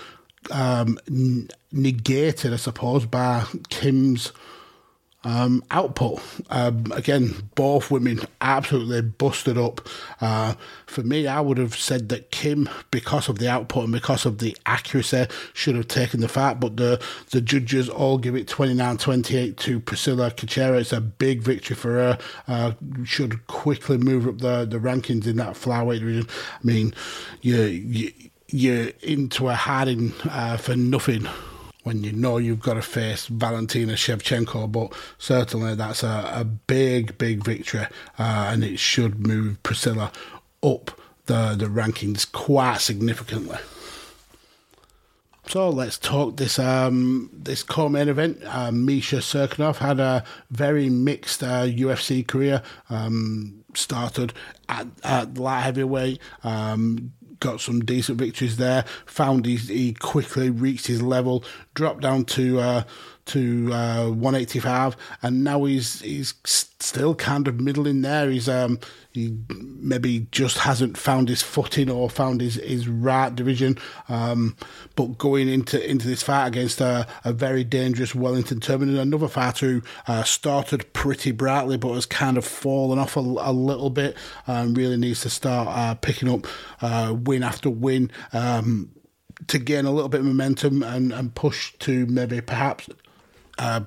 um, 0.50 0.98
negated, 1.74 2.52
I 2.52 2.56
suppose, 2.56 3.04
by 3.04 3.44
Kim's 3.68 4.32
um, 5.24 5.64
output. 5.70 6.20
Um, 6.50 6.92
again, 6.92 7.48
both 7.54 7.90
women 7.90 8.20
absolutely 8.40 9.02
busted 9.02 9.58
up. 9.58 9.86
Uh, 10.20 10.54
for 10.86 11.02
me, 11.02 11.26
I 11.26 11.40
would 11.40 11.58
have 11.58 11.74
said 11.74 12.08
that 12.10 12.30
Kim, 12.30 12.68
because 12.90 13.28
of 13.28 13.38
the 13.38 13.48
output 13.48 13.84
and 13.84 13.92
because 13.92 14.26
of 14.26 14.38
the 14.38 14.56
accuracy, 14.66 15.26
should 15.52 15.76
have 15.76 15.88
taken 15.88 16.20
the 16.20 16.28
fight, 16.28 16.60
but 16.60 16.76
the, 16.76 17.02
the 17.30 17.40
judges 17.40 17.88
all 17.88 18.18
give 18.18 18.36
it 18.36 18.48
29 18.48 18.98
28 18.98 19.56
to 19.56 19.80
Priscilla 19.80 20.30
Cachoeira. 20.30 20.80
It's 20.80 20.92
a 20.92 21.00
big 21.00 21.42
victory 21.42 21.76
for 21.76 21.92
her. 21.92 22.18
Uh, 22.46 22.72
should 23.04 23.46
quickly 23.46 23.98
move 23.98 24.28
up 24.28 24.38
the, 24.38 24.64
the 24.64 24.78
rankings 24.78 25.26
in 25.26 25.36
that 25.36 25.54
flyweight 25.54 26.00
division. 26.00 26.28
I 26.28 26.66
mean, 26.66 26.94
you, 27.40 27.62
you, 27.62 28.12
you're 28.48 28.88
into 29.02 29.48
a 29.48 29.54
hiding 29.54 30.12
uh, 30.24 30.58
for 30.58 30.76
nothing 30.76 31.26
when 31.84 32.02
you 32.02 32.12
know 32.12 32.38
you've 32.38 32.60
got 32.60 32.74
to 32.74 32.82
face 32.82 33.26
Valentina 33.26 33.92
Shevchenko. 33.92 34.70
But 34.70 34.92
certainly 35.18 35.74
that's 35.74 36.02
a, 36.02 36.32
a 36.34 36.44
big, 36.44 37.16
big 37.16 37.44
victory, 37.44 37.86
uh, 38.18 38.50
and 38.52 38.64
it 38.64 38.78
should 38.78 39.26
move 39.26 39.62
Priscilla 39.62 40.10
up 40.62 40.90
the, 41.26 41.54
the 41.56 41.66
rankings 41.66 42.30
quite 42.30 42.78
significantly. 42.78 43.58
So 45.46 45.68
let's 45.68 45.98
talk 45.98 46.38
this 46.38 46.58
um, 46.58 47.30
this 47.32 47.62
co-main 47.62 48.08
event. 48.08 48.42
Uh, 48.46 48.72
Misha 48.72 49.16
Cirkunov 49.16 49.76
had 49.76 50.00
a 50.00 50.24
very 50.50 50.88
mixed 50.88 51.42
uh, 51.42 51.64
UFC 51.64 52.26
career. 52.26 52.62
Um, 52.88 53.64
started 53.76 54.32
at, 54.68 54.86
at 55.02 55.34
light 55.34 55.62
heavyweight, 55.62 56.20
um, 56.44 57.12
got 57.40 57.60
some 57.60 57.84
decent 57.84 58.18
victories 58.18 58.56
there. 58.56 58.84
Found 59.06 59.46
he, 59.46 59.56
he 59.56 59.92
quickly 59.92 60.50
reached 60.50 60.86
his 60.86 61.02
level, 61.02 61.44
dropped 61.74 62.00
down 62.00 62.24
to 62.24 62.60
uh, 62.60 62.82
to 63.26 63.72
uh, 63.72 64.08
185, 64.08 64.96
and 65.22 65.44
now 65.44 65.64
he's 65.64 66.00
he's 66.00 66.34
still 66.44 67.14
kind 67.14 67.48
of 67.48 67.60
middling 67.60 68.02
there. 68.02 68.30
He's 68.30 68.48
um 68.48 68.78
he 69.12 69.36
maybe 69.48 70.26
just 70.32 70.58
hasn't 70.58 70.98
found 70.98 71.28
his 71.28 71.40
footing 71.40 71.88
or 71.88 72.10
found 72.10 72.40
his, 72.40 72.56
his 72.56 72.88
right 72.88 73.34
division. 73.34 73.78
Um, 74.08 74.56
but 74.96 75.18
going 75.18 75.48
into 75.48 75.82
into 75.88 76.08
this 76.08 76.22
fight 76.22 76.48
against 76.48 76.80
a, 76.80 77.06
a 77.24 77.32
very 77.32 77.64
dangerous 77.64 78.14
Wellington 78.14 78.60
Turman, 78.60 78.98
another 78.98 79.28
fighter 79.28 79.66
who 79.66 79.82
uh, 80.08 80.24
started 80.24 80.92
pretty 80.92 81.30
brightly 81.30 81.76
but 81.76 81.94
has 81.94 82.06
kind 82.06 82.36
of 82.36 82.44
fallen 82.44 82.98
off 82.98 83.16
a, 83.16 83.20
a 83.20 83.52
little 83.52 83.90
bit 83.90 84.16
and 84.46 84.76
really 84.76 84.96
needs 84.96 85.20
to 85.20 85.30
start 85.30 85.68
uh, 85.68 85.94
picking 85.94 86.28
up 86.28 86.46
uh, 86.82 87.14
win 87.16 87.42
after 87.42 87.70
win. 87.70 88.10
Um, 88.32 88.90
to 89.48 89.58
gain 89.58 89.84
a 89.84 89.90
little 89.90 90.08
bit 90.08 90.20
of 90.20 90.26
momentum 90.26 90.82
and, 90.82 91.12
and 91.12 91.34
push 91.34 91.72
to 91.80 92.06
maybe 92.06 92.40
perhaps 92.40 92.88
uh, 93.58 93.80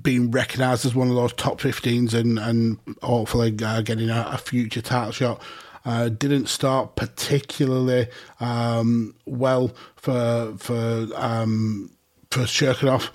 being 0.00 0.30
recognised 0.30 0.84
as 0.86 0.94
one 0.94 1.08
of 1.08 1.14
those 1.14 1.32
top 1.34 1.60
15s 1.60 2.14
and, 2.14 2.38
and 2.38 2.78
hopefully 3.02 3.54
uh, 3.62 3.80
getting 3.82 4.10
a, 4.10 4.30
a, 4.32 4.38
future 4.38 4.82
title 4.82 5.12
shot. 5.12 5.42
Uh, 5.84 6.08
didn't 6.08 6.48
start 6.48 6.94
particularly 6.94 8.06
um, 8.38 9.14
well 9.26 9.72
for 9.96 10.54
for 10.56 11.08
um, 11.16 11.90
for 12.30 12.42
Cirkunov. 12.42 13.10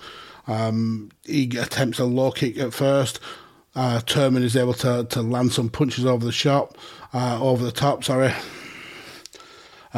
Um, 0.46 1.10
he 1.24 1.44
attempts 1.58 1.98
a 1.98 2.04
low 2.04 2.30
kick 2.30 2.58
at 2.58 2.74
first. 2.74 3.20
Uh, 3.74 4.00
Turman 4.00 4.42
is 4.42 4.56
able 4.56 4.74
to, 4.74 5.04
to 5.04 5.22
land 5.22 5.52
some 5.52 5.68
punches 5.68 6.04
over 6.04 6.24
the 6.24 6.32
shop, 6.32 6.76
uh, 7.14 7.38
over 7.40 7.64
the 7.64 7.72
top. 7.72 8.02
Sorry, 8.02 8.32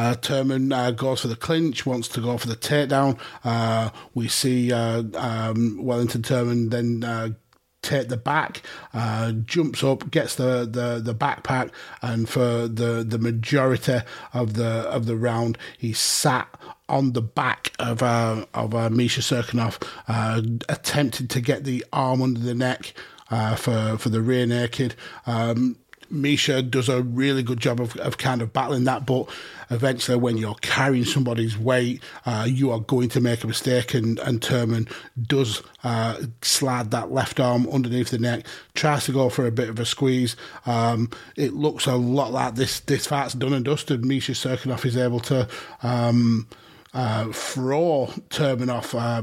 uh, 0.00 0.14
Turman 0.14 0.73
uh, 0.75 0.90
goes 0.92 1.21
for 1.21 1.28
the 1.28 1.37
clinch, 1.37 1.85
wants 1.85 2.09
to 2.09 2.21
go 2.21 2.38
for 2.38 2.49
the 2.49 2.57
takedown. 2.57 3.19
Uh, 3.45 3.90
we 4.14 4.28
see 4.28 4.73
uh, 4.73 5.02
um, 5.14 5.78
Wellington 5.83 6.23
Turman 6.23 6.71
then 6.71 7.04
uh, 7.04 7.30
take 7.83 8.09
the 8.09 8.16
back, 8.16 8.62
uh, 8.95 9.33
jumps 9.33 9.83
up, 9.85 10.11
gets 10.11 10.35
the, 10.37 10.69
the, 10.71 11.00
the 11.02 11.14
backpack, 11.14 11.71
and 12.02 12.28
for 12.28 12.69
the, 12.69 13.04
the 13.07 13.19
majority 13.19 13.99
of 14.33 14.54
the 14.54 14.71
of 14.97 15.07
the 15.07 15.16
round, 15.16 15.59
he 15.76 15.92
sat 15.92 16.49
on 16.88 17.12
the 17.12 17.23
back 17.23 17.73
of 17.78 18.02
uh, 18.02 18.47
of 18.54 18.75
uh, 18.75 18.88
Misha 18.90 19.21
Cirkunov, 19.21 19.83
uh, 20.09 20.40
attempted 20.69 21.28
to 21.30 21.40
get 21.40 21.64
the 21.64 21.85
arm 21.92 22.23
under 22.23 22.40
the 22.40 22.54
neck 22.54 22.95
uh, 23.30 23.54
for 23.54 23.99
for 23.99 24.09
the 24.09 24.23
rear 24.23 24.47
naked. 24.47 24.95
Um, 25.26 25.76
Misha 26.10 26.62
does 26.62 26.88
a 26.88 27.02
really 27.02 27.42
good 27.42 27.60
job 27.60 27.80
of, 27.80 27.96
of 27.96 28.18
kind 28.18 28.42
of 28.42 28.52
battling 28.52 28.84
that, 28.84 29.06
but 29.06 29.28
eventually 29.70 30.18
when 30.18 30.36
you're 30.36 30.54
carrying 30.56 31.04
somebody's 31.04 31.56
weight, 31.56 32.02
uh, 32.26 32.46
you 32.48 32.70
are 32.72 32.80
going 32.80 33.08
to 33.10 33.20
make 33.20 33.44
a 33.44 33.46
mistake, 33.46 33.94
and, 33.94 34.18
and 34.20 34.40
Turman 34.40 34.90
does 35.20 35.62
uh, 35.84 36.20
slide 36.42 36.90
that 36.90 37.12
left 37.12 37.40
arm 37.40 37.68
underneath 37.68 38.10
the 38.10 38.18
neck, 38.18 38.46
tries 38.74 39.04
to 39.06 39.12
go 39.12 39.28
for 39.28 39.46
a 39.46 39.52
bit 39.52 39.68
of 39.68 39.78
a 39.78 39.84
squeeze. 39.84 40.36
Um, 40.66 41.10
it 41.36 41.54
looks 41.54 41.86
a 41.86 41.96
lot 41.96 42.32
like 42.32 42.54
this 42.56 42.80
this 42.80 43.06
fight's 43.06 43.34
done 43.34 43.52
and 43.52 43.64
dusted. 43.64 44.04
Misha 44.04 44.32
Cirkunov 44.32 44.84
is 44.84 44.96
able 44.96 45.20
to. 45.20 45.48
Um, 45.82 46.48
uh, 46.92 47.30
throw 47.32 48.06
Turman 48.30 48.68
off, 48.68 48.96
uh, 48.96 49.22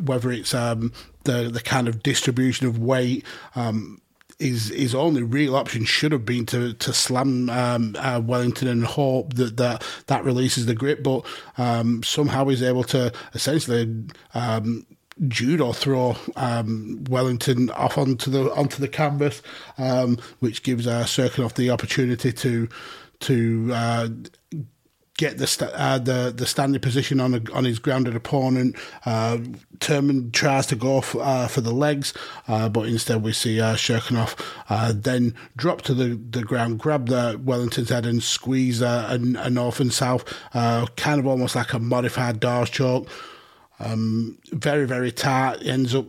whether 0.00 0.30
it's 0.30 0.52
um, 0.52 0.92
the 1.24 1.48
the 1.50 1.60
kind 1.60 1.88
of 1.88 2.02
distribution 2.02 2.66
of 2.66 2.78
weight, 2.78 3.24
um, 3.56 4.00
his 4.40 4.68
his 4.68 4.94
only 4.94 5.22
real 5.22 5.54
option 5.54 5.84
should 5.84 6.12
have 6.12 6.24
been 6.24 6.46
to 6.46 6.72
to 6.74 6.92
slam 6.92 7.50
um, 7.50 7.94
uh, 7.98 8.20
Wellington 8.24 8.68
and 8.68 8.84
hope 8.84 9.34
that, 9.34 9.56
that 9.58 9.84
that 10.06 10.24
releases 10.24 10.66
the 10.66 10.74
grip, 10.74 11.02
but 11.02 11.24
um, 11.58 12.02
somehow 12.02 12.46
he's 12.46 12.62
able 12.62 12.84
to 12.84 13.12
essentially. 13.34 14.04
Um, 14.34 14.86
judo 15.28 15.72
throw 15.72 16.16
um, 16.36 17.04
Wellington 17.10 17.68
off 17.72 17.98
onto 17.98 18.30
the 18.30 18.50
onto 18.54 18.80
the 18.80 18.88
canvas, 18.88 19.42
um, 19.76 20.16
which 20.38 20.62
gives 20.62 20.86
uh, 20.86 21.04
Cirkunov 21.04 21.54
the 21.54 21.68
opportunity 21.68 22.32
to 22.32 22.68
to 23.20 23.70
uh, 23.74 24.08
get 25.20 25.36
the 25.36 25.70
uh, 25.74 25.98
the 25.98 26.32
the 26.34 26.46
standing 26.46 26.80
position 26.80 27.20
on 27.20 27.34
a, 27.34 27.52
on 27.52 27.64
his 27.64 27.78
grounded 27.78 28.16
opponent. 28.16 28.74
Uh, 29.04 29.36
Turman 29.78 30.32
tries 30.32 30.66
to 30.68 30.76
go 30.76 30.98
f- 30.98 31.14
uh, 31.14 31.46
for 31.46 31.60
the 31.60 31.72
legs, 31.72 32.14
uh, 32.48 32.70
but 32.70 32.88
instead 32.88 33.22
we 33.22 33.32
see 33.32 33.60
uh, 33.60 33.74
Cirkunov 33.74 34.34
uh, 34.70 34.94
then 34.96 35.34
drop 35.56 35.82
to 35.82 35.92
the, 35.92 36.18
the 36.30 36.42
ground, 36.42 36.78
grab 36.78 37.08
the 37.08 37.38
Wellington's 37.44 37.90
head 37.90 38.06
and 38.06 38.22
squeeze 38.22 38.80
uh, 38.80 39.08
a, 39.10 39.46
a 39.46 39.50
north 39.50 39.78
and 39.78 39.92
south, 39.92 40.24
kind 40.52 41.20
of 41.20 41.26
almost 41.26 41.54
like 41.54 41.74
a 41.74 41.78
modified 41.78 42.40
D'Arce 42.40 42.70
choke. 42.70 43.06
Um, 43.78 44.38
very 44.52 44.86
very 44.86 45.12
tight. 45.12 45.66
Ends 45.66 45.94
up 45.94 46.06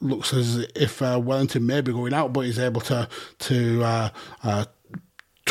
looks 0.00 0.34
as 0.34 0.66
if 0.74 1.00
Wellington 1.00 1.64
may 1.64 1.80
be 1.80 1.92
going 1.92 2.12
out, 2.12 2.32
but 2.32 2.40
he's 2.40 2.58
able 2.58 2.80
to 2.82 3.08
to 3.38 4.10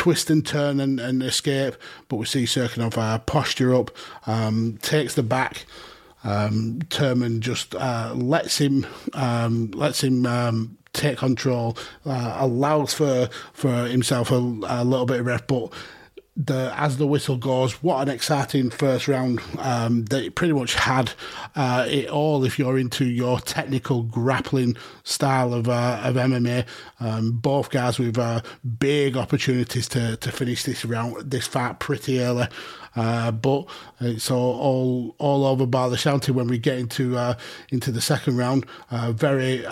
twist 0.02 0.30
and 0.30 0.44
turn 0.44 0.80
and, 0.80 0.98
and 0.98 1.22
escape, 1.22 1.76
but 2.08 2.16
we 2.16 2.26
see 2.26 2.42
Cirkunov 2.42 2.98
uh, 2.98 3.20
posture 3.20 3.72
up, 3.72 3.92
um, 4.26 4.76
takes 4.82 5.14
the 5.14 5.22
back. 5.22 5.64
Um, 6.24 6.80
Turman 6.88 7.38
just 7.38 7.76
uh, 7.76 8.12
lets 8.12 8.58
him 8.58 8.84
um, 9.12 9.70
lets 9.70 10.02
him 10.02 10.26
um, 10.26 10.76
take 10.92 11.18
control, 11.18 11.78
uh, 12.04 12.34
allows 12.40 12.92
for 12.92 13.28
for 13.52 13.86
himself 13.86 14.32
a, 14.32 14.34
a 14.34 14.82
little 14.82 15.06
bit 15.06 15.20
of 15.20 15.26
ref, 15.26 15.46
but 15.46 15.72
the 16.36 16.72
as 16.76 16.96
the 16.96 17.06
whistle 17.06 17.36
goes, 17.36 17.82
what 17.82 18.00
an 18.00 18.14
exciting 18.14 18.70
first 18.70 19.06
round! 19.06 19.40
Um, 19.58 20.06
they 20.06 20.30
pretty 20.30 20.54
much 20.54 20.74
had 20.74 21.12
uh, 21.54 21.86
it 21.88 22.08
all. 22.08 22.44
If 22.44 22.58
you're 22.58 22.78
into 22.78 23.04
your 23.04 23.38
technical 23.38 24.02
grappling 24.02 24.76
style 25.04 25.52
of 25.52 25.68
uh, 25.68 26.00
of 26.02 26.14
MMA, 26.14 26.66
um, 27.00 27.32
both 27.32 27.70
guys 27.70 27.98
with 27.98 28.16
uh, 28.16 28.40
big 28.78 29.16
opportunities 29.16 29.88
to 29.88 30.16
to 30.16 30.32
finish 30.32 30.64
this 30.64 30.86
round, 30.86 31.30
this 31.30 31.46
fight 31.46 31.80
pretty 31.80 32.20
early. 32.20 32.48
Uh, 32.94 33.30
but 33.30 33.66
it's 34.00 34.30
all, 34.30 34.58
all 34.58 35.16
all 35.18 35.46
over 35.46 35.66
by 35.66 35.88
the 35.88 35.96
shanty 35.96 36.30
when 36.32 36.46
we 36.46 36.58
get 36.58 36.78
into 36.78 37.16
uh, 37.16 37.34
into 37.70 37.92
the 37.92 38.00
second 38.00 38.38
round. 38.38 38.64
Uh, 38.90 39.12
very 39.12 39.66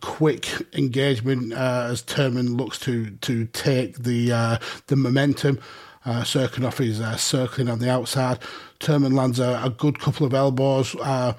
quick 0.00 0.48
engagement 0.76 1.52
as 1.52 2.02
Turman 2.02 2.56
looks 2.56 2.78
to 2.80 3.10
to 3.10 3.46
take 3.46 3.98
the 3.98 4.60
the 4.86 4.96
momentum. 4.96 5.58
Uh, 6.06 6.22
Cirkunov 6.22 6.86
is 6.86 7.00
uh, 7.00 7.16
circling 7.16 7.68
on 7.68 7.78
the 7.78 7.90
outside. 7.90 8.38
Turman 8.78 9.14
lands 9.14 9.40
a, 9.40 9.60
a 9.64 9.70
good 9.70 9.98
couple 9.98 10.26
of 10.26 10.34
elbows. 10.34 10.94
Uh, 10.96 11.32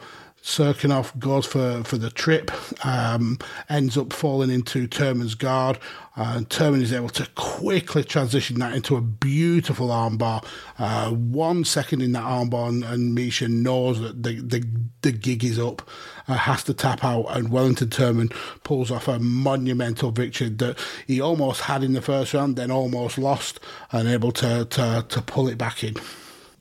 Cirkunov 0.46 1.18
goes 1.18 1.48
for, 1.48 1.84
for 1.84 1.98
the 1.98 2.12
trip, 2.12 2.52
um, 2.86 3.40
ends 3.68 3.98
up 3.98 4.14
falling 4.14 4.52
into 4.52 4.88
Turman's 4.88 5.34
guard. 5.34 5.80
Uh, 6.16 6.42
Turman 6.42 6.84
is 6.84 6.94
able 6.94 7.10
to 7.10 7.28
quickly 7.34 8.04
transition 8.04 8.60
that 8.60 8.76
into 8.76 8.96
a 8.96 9.02
beautiful 9.02 9.88
armbar. 9.88 10.46
Uh, 10.78 11.10
one 11.10 11.66
second 11.66 12.04
in 12.04 12.12
that 12.12 12.24
armbar, 12.24 12.70
and, 12.70 12.84
and 12.84 13.16
Misha 13.16 13.48
knows 13.48 14.00
that 14.02 14.22
the, 14.22 14.40
the, 14.40 14.64
the 15.02 15.12
gig 15.12 15.44
is 15.44 15.58
up, 15.58 15.90
uh, 16.28 16.36
has 16.36 16.64
to 16.66 16.76
tap 16.76 17.04
out, 17.04 17.26
and 17.30 17.50
Wellington 17.52 17.90
Turman 17.90 18.32
pulls 18.64 18.92
off 18.92 19.08
a 19.08 19.18
monumental 19.18 20.12
victory 20.12 20.50
that 20.50 20.78
he 21.08 21.20
almost 21.20 21.62
had 21.62 21.84
in 21.84 21.94
the 21.94 22.04
first 22.04 22.36
round, 22.36 22.56
then 22.56 22.70
almost 22.70 23.18
lost, 23.18 23.60
and 23.92 24.08
able 24.08 24.32
to, 24.34 24.66
to, 24.66 25.04
to 25.10 25.22
pull 25.24 25.48
it 25.48 25.58
back 25.58 25.84
in. 25.84 25.96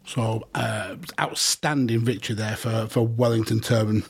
So, 0.06 0.46
uh, 0.54 0.96
outstanding 1.18 2.00
victory 2.00 2.36
there 2.36 2.56
for, 2.56 2.86
for 2.88 3.06
Wellington 3.06 3.60
Turman. 3.60 4.06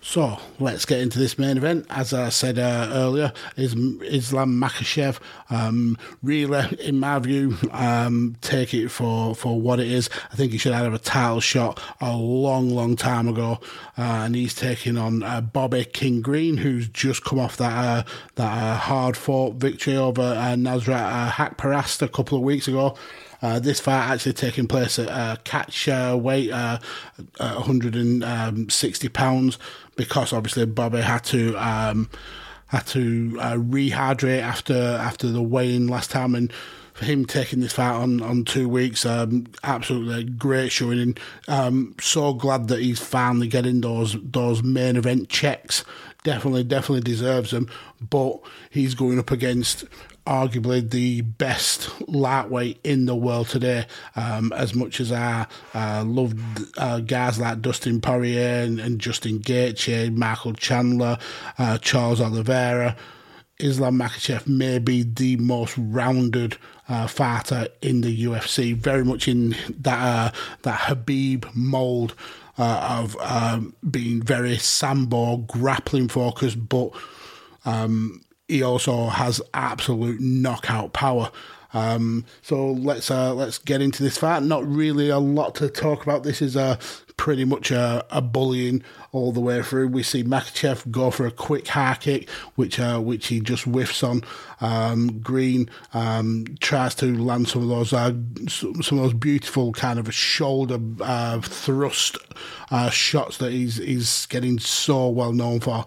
So, 0.00 0.38
let's 0.58 0.84
get 0.84 1.00
into 1.00 1.18
this 1.18 1.38
main 1.38 1.56
event. 1.56 1.86
As 1.88 2.12
I 2.12 2.28
said 2.28 2.58
uh, 2.58 2.90
earlier, 2.92 3.32
is 3.56 3.74
Islam 4.02 4.60
Makhachev. 4.60 5.18
Um, 5.48 5.96
really, 6.22 6.76
in 6.78 7.00
my 7.00 7.18
view, 7.18 7.56
um, 7.72 8.36
take 8.42 8.74
it 8.74 8.88
for, 8.88 9.34
for 9.34 9.58
what 9.58 9.80
it 9.80 9.90
is. 9.90 10.10
I 10.30 10.36
think 10.36 10.52
he 10.52 10.58
should 10.58 10.74
have 10.74 10.92
a 10.92 10.98
title 10.98 11.40
shot 11.40 11.80
a 12.02 12.14
long, 12.14 12.68
long 12.68 12.96
time 12.96 13.28
ago. 13.28 13.60
Uh, 13.96 14.24
and 14.24 14.34
he's 14.34 14.54
taking 14.54 14.98
on 14.98 15.22
uh, 15.22 15.40
Bobby 15.40 15.86
King 15.86 16.20
Green, 16.20 16.58
who's 16.58 16.86
just 16.88 17.24
come 17.24 17.38
off 17.38 17.56
that 17.56 17.72
uh, 17.72 18.02
that 18.34 18.62
uh, 18.62 18.76
hard 18.76 19.16
fought 19.16 19.54
victory 19.54 19.96
over 19.96 20.20
uh, 20.20 20.54
Nasrat 20.54 21.30
Haqparast 21.30 22.02
a 22.02 22.08
couple 22.08 22.36
of 22.36 22.44
weeks 22.44 22.68
ago. 22.68 22.94
Uh, 23.44 23.58
this 23.58 23.78
fight 23.78 24.08
actually 24.08 24.32
taking 24.32 24.66
place 24.66 24.98
at 24.98 25.06
uh, 25.10 25.36
catch 25.44 25.86
uh, 25.86 26.16
weight, 26.18 26.50
uh, 26.50 26.78
160 27.36 29.08
pounds, 29.10 29.58
because 29.96 30.32
obviously 30.32 30.64
Bobby 30.64 31.02
had 31.02 31.24
to 31.24 31.54
um, 31.56 32.08
had 32.68 32.86
to 32.86 33.36
uh, 33.38 33.56
rehydrate 33.56 34.40
after 34.40 34.72
after 34.72 35.28
the 35.28 35.42
weigh-in 35.42 35.88
last 35.88 36.10
time, 36.10 36.34
and 36.34 36.50
for 36.94 37.04
him 37.04 37.26
taking 37.26 37.60
this 37.60 37.74
fight 37.74 37.92
on, 37.92 38.22
on 38.22 38.46
two 38.46 38.66
weeks, 38.66 39.04
um, 39.04 39.44
absolutely 39.62 40.24
great 40.24 40.72
showing. 40.72 40.98
And 40.98 41.20
um, 41.46 41.96
so 42.00 42.32
glad 42.32 42.68
that 42.68 42.80
he's 42.80 42.98
finally 42.98 43.48
getting 43.48 43.82
those 43.82 44.16
those 44.22 44.62
main 44.62 44.96
event 44.96 45.28
checks 45.28 45.84
definitely, 46.22 46.64
definitely 46.64 47.02
deserves 47.02 47.50
them. 47.50 47.68
But 48.00 48.38
he's 48.70 48.94
going 48.94 49.18
up 49.18 49.30
against 49.30 49.84
arguably 50.26 50.88
the 50.88 51.20
best 51.20 51.90
lightweight 52.08 52.80
in 52.84 53.06
the 53.06 53.14
world 53.14 53.48
today. 53.48 53.86
Um, 54.16 54.52
as 54.52 54.74
much 54.74 55.00
as 55.00 55.12
I 55.12 55.46
uh, 55.74 56.04
loved 56.06 56.40
uh, 56.78 57.00
guys 57.00 57.38
like 57.38 57.60
Dustin 57.60 58.00
Poirier 58.00 58.62
and, 58.62 58.80
and 58.80 59.00
Justin 59.00 59.40
Gaethje, 59.40 60.14
Michael 60.14 60.54
Chandler, 60.54 61.18
uh, 61.58 61.78
Charles 61.78 62.20
Oliveira, 62.20 62.96
Islam 63.58 63.98
Makhachev 63.98 64.46
may 64.46 64.78
be 64.78 65.02
the 65.02 65.36
most 65.36 65.76
rounded 65.78 66.56
uh, 66.88 67.06
fighter 67.06 67.68
in 67.82 68.00
the 68.00 68.24
UFC. 68.24 68.74
Very 68.74 69.04
much 69.04 69.28
in 69.28 69.54
that 69.80 70.00
uh, 70.00 70.36
that 70.62 70.80
Khabib 70.80 71.54
mold 71.54 72.14
uh, 72.58 73.00
of 73.02 73.16
um, 73.20 73.74
being 73.88 74.22
very 74.22 74.56
sambo 74.58 75.38
grappling 75.38 76.08
focused, 76.08 76.68
but 76.68 76.90
um, 77.64 78.24
he 78.48 78.62
also 78.62 79.06
has 79.08 79.40
absolute 79.52 80.20
knockout 80.20 80.92
power. 80.92 81.30
Um, 81.72 82.24
so 82.40 82.70
let's 82.70 83.10
uh, 83.10 83.34
let's 83.34 83.58
get 83.58 83.82
into 83.82 84.02
this 84.02 84.16
fight. 84.16 84.44
Not 84.44 84.64
really 84.66 85.08
a 85.08 85.18
lot 85.18 85.56
to 85.56 85.68
talk 85.68 86.04
about. 86.04 86.22
This 86.22 86.40
is 86.40 86.54
a 86.54 86.78
pretty 87.16 87.44
much 87.44 87.72
a, 87.72 88.04
a 88.10 88.22
bullying 88.22 88.82
all 89.10 89.32
the 89.32 89.40
way 89.40 89.60
through. 89.60 89.88
We 89.88 90.04
see 90.04 90.22
Makhachev 90.22 90.90
go 90.92 91.10
for 91.10 91.26
a 91.26 91.32
quick 91.32 91.66
high 91.66 91.96
kick, 92.00 92.30
which 92.54 92.78
uh, 92.78 93.00
which 93.00 93.26
he 93.26 93.40
just 93.40 93.64
whiffs 93.64 94.04
on. 94.04 94.22
Um, 94.60 95.18
Green 95.18 95.68
um, 95.92 96.44
tries 96.60 96.94
to 96.96 97.06
land 97.06 97.48
some 97.48 97.62
of 97.62 97.68
those 97.68 97.92
uh, 97.92 98.12
some 98.48 98.74
of 98.78 99.04
those 99.04 99.14
beautiful 99.14 99.72
kind 99.72 99.98
of 99.98 100.14
shoulder 100.14 100.78
uh, 101.00 101.40
thrust 101.40 102.18
uh, 102.70 102.90
shots 102.90 103.38
that 103.38 103.50
he's 103.50 103.78
he's 103.78 104.26
getting 104.26 104.60
so 104.60 105.08
well 105.08 105.32
known 105.32 105.58
for. 105.58 105.86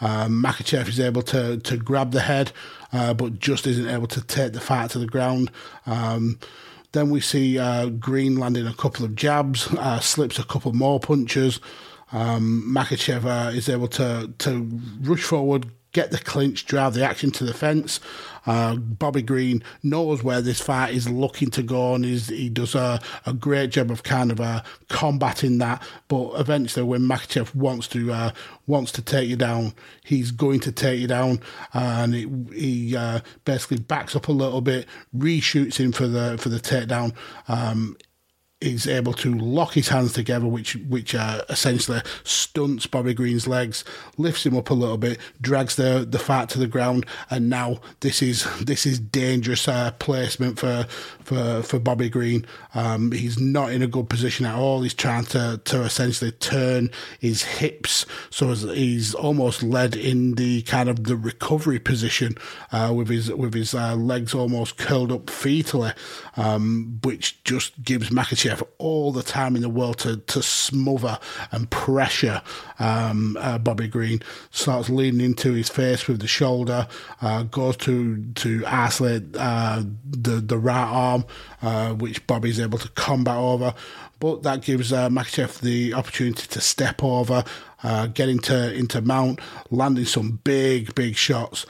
Um, 0.00 0.42
Makhachev 0.42 0.88
is 0.88 1.00
able 1.00 1.22
to 1.22 1.58
to 1.58 1.76
grab 1.76 2.12
the 2.12 2.20
head, 2.20 2.52
uh, 2.92 3.14
but 3.14 3.38
just 3.38 3.66
isn't 3.66 3.88
able 3.88 4.06
to 4.08 4.20
take 4.20 4.52
the 4.52 4.60
fight 4.60 4.90
to 4.90 4.98
the 4.98 5.06
ground. 5.06 5.50
Um, 5.86 6.38
then 6.92 7.10
we 7.10 7.20
see 7.20 7.58
uh, 7.58 7.86
Green 7.86 8.36
landing 8.36 8.66
a 8.66 8.74
couple 8.74 9.04
of 9.04 9.14
jabs, 9.14 9.68
uh, 9.74 10.00
slips 10.00 10.38
a 10.38 10.44
couple 10.44 10.72
more 10.72 11.00
punches. 11.00 11.60
Um, 12.12 12.72
Makhachev 12.74 13.24
uh, 13.24 13.50
is 13.50 13.68
able 13.68 13.88
to 13.88 14.32
to 14.38 14.80
rush 15.00 15.22
forward, 15.22 15.66
get 15.96 16.10
the 16.10 16.18
clinch, 16.18 16.66
drive 16.66 16.92
the 16.92 17.02
action 17.02 17.30
to 17.30 17.42
the 17.42 17.54
fence. 17.54 18.00
Uh, 18.44 18.76
Bobby 18.76 19.22
Green 19.22 19.64
knows 19.82 20.22
where 20.22 20.42
this 20.42 20.60
fight 20.60 20.94
is 20.94 21.08
looking 21.08 21.50
to 21.50 21.62
go, 21.62 21.94
and 21.94 22.04
he 22.04 22.50
does 22.50 22.74
a, 22.74 23.00
a 23.24 23.32
great 23.32 23.70
job 23.70 23.90
of 23.90 24.02
kind 24.02 24.30
of 24.30 24.38
uh, 24.38 24.62
combating 24.90 25.56
that. 25.58 25.82
But 26.08 26.38
eventually, 26.38 26.84
when 26.84 27.00
Makhachev 27.00 27.54
wants 27.54 27.88
to 27.88 28.12
uh, 28.12 28.30
wants 28.66 28.92
to 28.92 29.02
take 29.02 29.28
you 29.28 29.36
down, 29.36 29.72
he's 30.04 30.30
going 30.30 30.60
to 30.60 30.70
take 30.70 31.00
you 31.00 31.08
down, 31.08 31.40
and 31.72 32.14
it, 32.14 32.28
he 32.54 32.94
uh, 32.94 33.20
basically 33.46 33.78
backs 33.78 34.14
up 34.14 34.28
a 34.28 34.32
little 34.32 34.60
bit, 34.60 34.86
reshoots 35.16 35.76
him 35.76 35.92
for 35.92 36.06
the 36.06 36.36
for 36.38 36.50
the 36.50 36.60
takedown. 36.60 37.14
Um, 37.48 37.96
is 38.62 38.86
able 38.86 39.12
to 39.12 39.34
lock 39.34 39.74
his 39.74 39.88
hands 39.88 40.14
together, 40.14 40.46
which 40.46 40.76
which 40.88 41.14
essentially 41.14 42.00
stunts 42.24 42.86
Bobby 42.86 43.12
Green's 43.12 43.46
legs, 43.46 43.84
lifts 44.16 44.46
him 44.46 44.56
up 44.56 44.70
a 44.70 44.74
little 44.74 44.96
bit, 44.96 45.18
drags 45.42 45.76
the 45.76 46.06
the 46.08 46.18
fight 46.18 46.48
to 46.50 46.58
the 46.58 46.66
ground, 46.66 47.04
and 47.28 47.50
now 47.50 47.80
this 48.00 48.22
is 48.22 48.46
this 48.64 48.86
is 48.86 48.98
dangerous 48.98 49.68
uh, 49.68 49.90
placement 49.98 50.58
for 50.58 50.86
for 51.22 51.62
for 51.62 51.78
Bobby 51.78 52.08
Green. 52.08 52.46
Um, 52.74 53.12
he's 53.12 53.38
not 53.38 53.72
in 53.72 53.82
a 53.82 53.86
good 53.86 54.08
position 54.08 54.46
at 54.46 54.54
all. 54.54 54.80
He's 54.80 54.94
trying 54.94 55.26
to 55.26 55.60
to 55.62 55.82
essentially 55.82 56.32
turn 56.32 56.90
his 57.20 57.42
hips, 57.42 58.06
so 58.30 58.54
he's 58.54 59.14
almost 59.14 59.62
led 59.62 59.94
in 59.94 60.36
the 60.36 60.62
kind 60.62 60.88
of 60.88 61.04
the 61.04 61.16
recovery 61.16 61.78
position 61.78 62.36
uh, 62.72 62.90
with 62.96 63.08
his 63.08 63.30
with 63.30 63.52
his 63.52 63.74
uh, 63.74 63.96
legs 63.96 64.32
almost 64.32 64.78
curled 64.78 65.12
up 65.12 65.26
fetally, 65.26 65.94
um, 66.38 66.98
which 67.02 67.44
just 67.44 67.82
gives 67.82 68.10
Makhachev 68.46 68.50
have 68.50 68.64
all 68.78 69.12
the 69.12 69.22
time 69.22 69.56
in 69.56 69.62
the 69.62 69.68
world 69.68 69.98
to, 69.98 70.16
to 70.18 70.42
smother 70.42 71.18
and 71.52 71.70
pressure 71.70 72.42
um, 72.78 73.36
uh, 73.40 73.58
Bobby 73.58 73.88
Green. 73.88 74.22
Starts 74.50 74.88
leaning 74.88 75.24
into 75.24 75.52
his 75.52 75.68
face 75.68 76.06
with 76.06 76.20
the 76.20 76.26
shoulder, 76.26 76.86
uh, 77.20 77.42
goes 77.44 77.76
to 77.78 78.24
to 78.34 78.64
isolate 78.66 79.36
uh, 79.36 79.82
the 80.08 80.40
the 80.40 80.58
right 80.58 80.86
arm, 80.86 81.24
uh, 81.62 81.92
which 81.94 82.26
Bobby's 82.26 82.60
able 82.60 82.78
to 82.78 82.88
combat 82.90 83.36
over. 83.36 83.74
But 84.18 84.42
that 84.44 84.62
gives 84.62 84.92
uh, 84.92 85.08
Makhachev 85.08 85.60
the 85.60 85.92
opportunity 85.92 86.46
to 86.46 86.60
step 86.60 87.04
over, 87.04 87.44
uh, 87.82 88.06
get 88.06 88.28
into 88.28 88.72
into 88.74 89.00
mount, 89.00 89.40
landing 89.70 90.06
some 90.06 90.40
big 90.44 90.94
big 90.94 91.16
shots. 91.16 91.66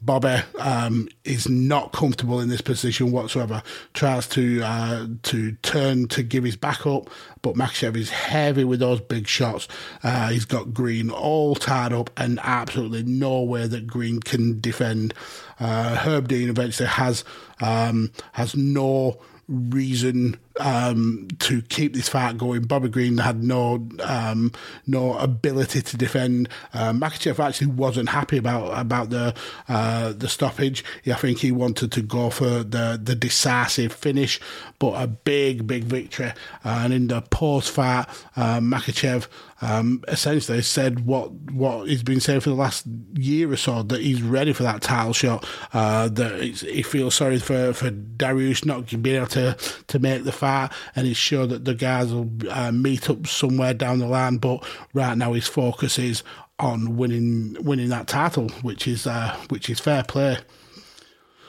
Bobby 0.00 0.36
um, 0.58 1.08
is 1.24 1.48
not 1.48 1.92
comfortable 1.92 2.40
in 2.40 2.48
this 2.48 2.60
position 2.60 3.10
whatsoever. 3.10 3.62
Tries 3.94 4.28
to 4.28 4.62
uh, 4.62 5.06
to 5.24 5.52
turn 5.62 6.08
to 6.08 6.22
give 6.22 6.44
his 6.44 6.56
back 6.56 6.86
up, 6.86 7.10
but 7.42 7.54
Makhachev 7.54 7.96
is 7.96 8.10
heavy 8.10 8.64
with 8.64 8.80
those 8.80 9.00
big 9.00 9.26
shots. 9.26 9.66
Uh, 10.02 10.28
he's 10.28 10.44
got 10.44 10.72
Green 10.72 11.10
all 11.10 11.54
tied 11.54 11.92
up 11.92 12.10
and 12.16 12.38
absolutely 12.42 13.02
nowhere 13.02 13.66
that 13.68 13.86
Green 13.86 14.20
can 14.20 14.60
defend. 14.60 15.14
Uh, 15.58 15.96
Herb 15.96 16.28
Dean 16.28 16.48
eventually 16.48 16.88
has 16.88 17.24
um, 17.60 18.12
has 18.32 18.56
no 18.56 19.18
reason 19.48 20.36
um, 20.60 21.28
to 21.38 21.62
keep 21.62 21.94
this 21.94 22.08
fight 22.08 22.36
going. 22.36 22.62
Bobby 22.62 22.88
Green 22.88 23.18
had 23.18 23.42
no 23.42 23.88
um, 24.00 24.52
no 24.86 25.16
ability 25.18 25.82
to 25.82 25.96
defend. 25.96 26.48
Uh, 26.74 26.92
Makhachev 26.92 27.38
actually 27.38 27.68
wasn't 27.68 28.10
happy 28.10 28.36
about 28.36 28.78
about 28.78 29.10
the 29.10 29.34
uh, 29.68 30.12
the 30.12 30.28
stoppage. 30.28 30.84
I 31.06 31.14
think 31.14 31.38
he 31.38 31.50
wanted 31.50 31.92
to 31.92 32.02
go 32.02 32.30
for 32.30 32.62
the 32.62 33.00
the 33.02 33.14
decisive 33.14 33.92
finish, 33.92 34.40
but 34.78 35.02
a 35.02 35.06
big 35.06 35.66
big 35.66 35.84
victory. 35.84 36.32
And 36.62 36.92
in 36.92 37.06
the 37.08 37.22
post 37.22 37.70
fight, 37.70 38.06
uh, 38.36 38.60
Makhachev 38.60 39.28
um, 39.60 40.02
essentially 40.08 40.62
said 40.62 41.04
what 41.04 41.32
what 41.52 41.88
he's 41.88 42.02
been 42.02 42.20
saying 42.20 42.40
for 42.40 42.50
the 42.50 42.56
last 42.56 42.86
year 43.14 43.50
or 43.50 43.56
so 43.56 43.82
that 43.82 44.00
he's 44.00 44.22
ready 44.22 44.52
for 44.52 44.62
that 44.62 44.82
title 44.82 45.12
shot. 45.12 45.48
Uh, 45.72 46.08
that 46.08 46.40
he 46.40 46.82
feels 46.82 47.14
sorry 47.14 47.38
for 47.38 47.72
for 47.72 47.90
Dariush 47.90 48.64
not 48.64 48.86
being 49.02 49.16
able 49.16 49.26
to 49.28 49.56
to 49.88 49.98
make 49.98 50.24
the 50.24 50.32
fight, 50.32 50.70
and 50.94 51.06
he's 51.06 51.16
sure 51.16 51.46
that 51.46 51.64
the 51.64 51.74
guys 51.74 52.12
will 52.12 52.30
uh, 52.50 52.72
meet 52.72 53.10
up 53.10 53.26
somewhere 53.26 53.74
down 53.74 53.98
the 53.98 54.06
line. 54.06 54.36
But 54.38 54.64
right 54.94 55.16
now, 55.16 55.32
his 55.32 55.48
focus 55.48 55.98
is 55.98 56.22
on 56.60 56.96
winning 56.96 57.56
winning 57.60 57.88
that 57.88 58.08
title, 58.08 58.48
which 58.62 58.86
is 58.86 59.06
uh, 59.06 59.36
which 59.48 59.68
is 59.68 59.80
fair 59.80 60.04
play. 60.04 60.38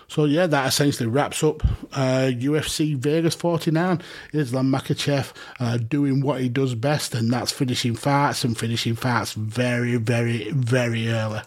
So 0.09 0.25
yeah, 0.25 0.47
that 0.47 0.67
essentially 0.67 1.07
wraps 1.07 1.43
up 1.43 1.63
uh, 1.93 2.31
UFC 2.33 2.97
Vegas 2.97 3.35
49. 3.35 4.01
Islam 4.33 4.71
Makhachev 4.71 5.31
uh, 5.59 5.77
doing 5.77 6.21
what 6.21 6.41
he 6.41 6.49
does 6.49 6.73
best, 6.73 7.13
and 7.13 7.31
that's 7.31 7.51
finishing 7.51 7.95
fights 7.95 8.43
and 8.43 8.57
finishing 8.57 8.95
fights 8.95 9.33
very, 9.33 9.97
very, 9.97 10.49
very 10.51 11.09
early. 11.09 11.41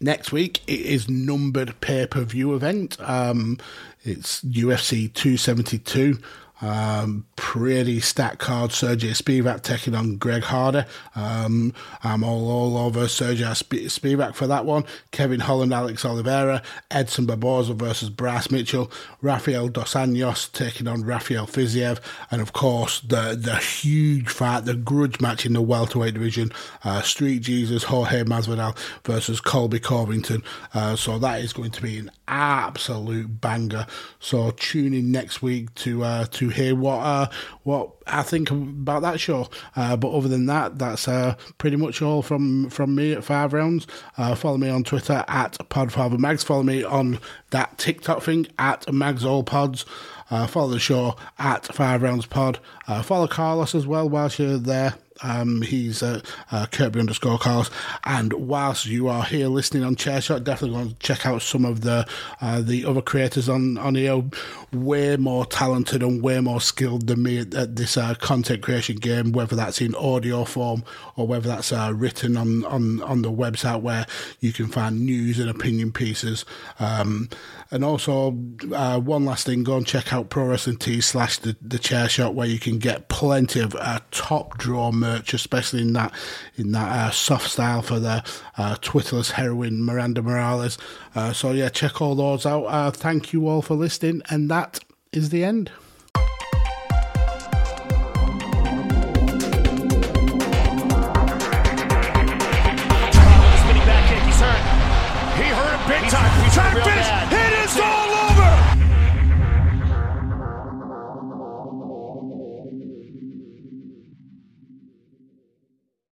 Next 0.00 0.32
week 0.32 0.60
it 0.66 0.80
is 0.80 1.08
numbered 1.08 1.80
pay 1.80 2.04
per 2.06 2.24
view 2.24 2.52
event. 2.54 2.96
Um, 3.00 3.58
it's 4.02 4.42
UFC 4.42 5.12
272. 5.14 6.18
Um, 6.60 7.26
pretty 7.36 8.00
stacked 8.00 8.38
card. 8.38 8.72
Sergey 8.72 9.10
Spivak 9.10 9.62
taking 9.62 9.94
on 9.94 10.16
Greg 10.16 10.42
Hardy. 10.42 10.82
Um, 11.16 11.72
I'm 12.04 12.22
all, 12.22 12.50
all 12.50 12.76
over 12.76 13.08
Sergey 13.08 13.44
Spivak 13.44 14.34
for 14.34 14.46
that 14.46 14.64
one. 14.64 14.84
Kevin 15.10 15.40
Holland, 15.40 15.72
Alex 15.72 16.04
Oliveira, 16.04 16.62
Edson 16.90 17.26
Barboza 17.26 17.74
versus 17.74 18.10
Bryce 18.10 18.50
Mitchell, 18.50 18.90
Rafael 19.22 19.68
Dos 19.68 19.94
Anjos 19.94 20.52
taking 20.52 20.86
on 20.86 21.02
Rafael 21.02 21.46
Fiziev, 21.46 22.00
and 22.30 22.40
of 22.42 22.52
course 22.52 23.00
the 23.00 23.36
the 23.38 23.56
huge 23.56 24.28
fight, 24.28 24.64
the 24.64 24.74
grudge 24.74 25.20
match 25.20 25.46
in 25.46 25.52
the 25.52 25.62
welterweight 25.62 26.14
division, 26.14 26.52
uh, 26.84 27.02
Street 27.02 27.40
Jesus 27.40 27.84
Jorge 27.84 28.24
Masvidal 28.24 28.76
versus 29.04 29.40
Colby 29.40 29.80
Covington. 29.80 30.42
Uh, 30.74 30.96
so 30.96 31.18
that 31.18 31.40
is 31.40 31.52
going 31.52 31.70
to 31.70 31.82
be 31.82 31.98
an 31.98 32.10
absolute 32.30 33.40
banger. 33.40 33.86
So 34.20 34.52
tune 34.52 34.94
in 34.94 35.10
next 35.10 35.42
week 35.42 35.74
to 35.76 36.04
uh, 36.04 36.26
to 36.30 36.48
hear 36.48 36.74
what 36.74 36.98
uh, 37.00 37.26
what 37.64 37.90
I 38.06 38.22
think 38.22 38.50
about 38.50 39.02
that 39.02 39.20
show. 39.20 39.48
Uh, 39.76 39.96
but 39.96 40.12
other 40.12 40.28
than 40.28 40.46
that, 40.46 40.78
that's 40.78 41.08
uh, 41.08 41.34
pretty 41.58 41.76
much 41.76 42.00
all 42.00 42.22
from 42.22 42.70
from 42.70 42.94
me 42.94 43.12
at 43.12 43.24
Five 43.24 43.52
Rounds. 43.52 43.86
Uh, 44.16 44.34
follow 44.34 44.56
me 44.56 44.68
on 44.68 44.84
Twitter 44.84 45.24
at 45.28 45.58
PodfatherMags. 45.68 46.44
Follow 46.44 46.62
me 46.62 46.84
on 46.84 47.18
that 47.50 47.76
TikTok 47.76 48.22
thing 48.22 48.46
at 48.58 48.90
Mags 48.92 49.24
All 49.24 49.42
Pods. 49.42 49.84
Uh, 50.30 50.46
follow 50.46 50.68
the 50.70 50.78
show 50.78 51.16
at 51.38 51.66
Five 51.66 52.02
Rounds 52.02 52.26
Pod. 52.26 52.60
Uh, 52.86 53.02
follow 53.02 53.26
Carlos 53.26 53.74
as 53.74 53.86
well 53.86 54.08
whilst 54.08 54.38
you're 54.38 54.58
there 54.58 54.94
Um, 55.22 55.62
he's 55.62 56.02
at 56.02 56.24
uh, 56.50 56.66
Kirby 56.66 57.00
underscore 57.00 57.38
Carlos. 57.38 57.70
And 58.04 58.32
whilst 58.32 58.86
you 58.86 59.08
are 59.08 59.24
here 59.24 59.48
listening 59.48 59.84
on 59.84 59.96
Chairshot, 59.96 60.44
definitely 60.44 60.76
go 60.76 60.82
and 60.82 61.00
check 61.00 61.26
out 61.26 61.42
some 61.42 61.64
of 61.64 61.82
the 61.82 62.06
uh, 62.40 62.60
the 62.60 62.84
other 62.84 63.02
creators 63.02 63.48
on 63.48 63.78
on 63.78 63.94
here. 63.94 64.22
Way 64.72 65.16
more 65.16 65.46
talented 65.46 66.02
and 66.02 66.22
way 66.22 66.40
more 66.40 66.60
skilled 66.60 67.06
than 67.06 67.22
me 67.22 67.38
at, 67.38 67.54
at 67.54 67.76
this 67.76 67.96
uh, 67.96 68.14
content 68.14 68.62
creation 68.62 68.96
game, 68.96 69.32
whether 69.32 69.56
that's 69.56 69.80
in 69.80 69.94
audio 69.94 70.44
form 70.44 70.84
or 71.16 71.26
whether 71.26 71.48
that's 71.48 71.72
uh, 71.72 71.92
written 71.94 72.36
on, 72.36 72.64
on 72.66 73.02
on 73.02 73.22
the 73.22 73.32
website 73.32 73.82
where 73.82 74.06
you 74.40 74.52
can 74.52 74.66
find 74.68 75.00
news 75.04 75.38
and 75.38 75.50
opinion 75.50 75.92
pieces. 75.92 76.44
Um, 76.78 77.28
and 77.70 77.84
also, 77.84 78.36
uh, 78.74 78.98
one 78.98 79.24
last 79.24 79.46
thing, 79.46 79.62
go 79.62 79.76
and 79.76 79.86
check 79.86 80.12
out 80.12 80.28
Pro 80.28 80.46
Wrestling 80.46 80.78
T 80.78 81.00
slash 81.00 81.38
the, 81.38 81.56
the 81.62 81.78
chair 81.78 82.00
where 82.30 82.46
you 82.46 82.58
can 82.58 82.78
get 82.78 83.08
plenty 83.08 83.60
of 83.60 83.74
uh, 83.76 84.00
top 84.10 84.58
draw 84.58 84.90
merch, 84.90 85.09
especially 85.16 85.82
in 85.82 85.92
that 85.94 86.12
in 86.56 86.72
that 86.72 86.90
uh, 86.90 87.10
soft 87.10 87.50
style 87.50 87.82
for 87.82 87.98
the 87.98 88.22
uh, 88.56 88.76
Twitterless 88.76 89.32
heroine 89.32 89.82
Miranda 89.84 90.22
Morales. 90.22 90.78
Uh, 91.14 91.32
so 91.32 91.52
yeah, 91.52 91.68
check 91.68 92.00
all 92.00 92.14
those 92.14 92.46
out. 92.46 92.64
Uh, 92.64 92.90
thank 92.90 93.32
you 93.32 93.48
all 93.48 93.62
for 93.62 93.74
listening, 93.74 94.22
and 94.30 94.50
that 94.50 94.80
is 95.12 95.30
the 95.30 95.44
end. 95.44 95.70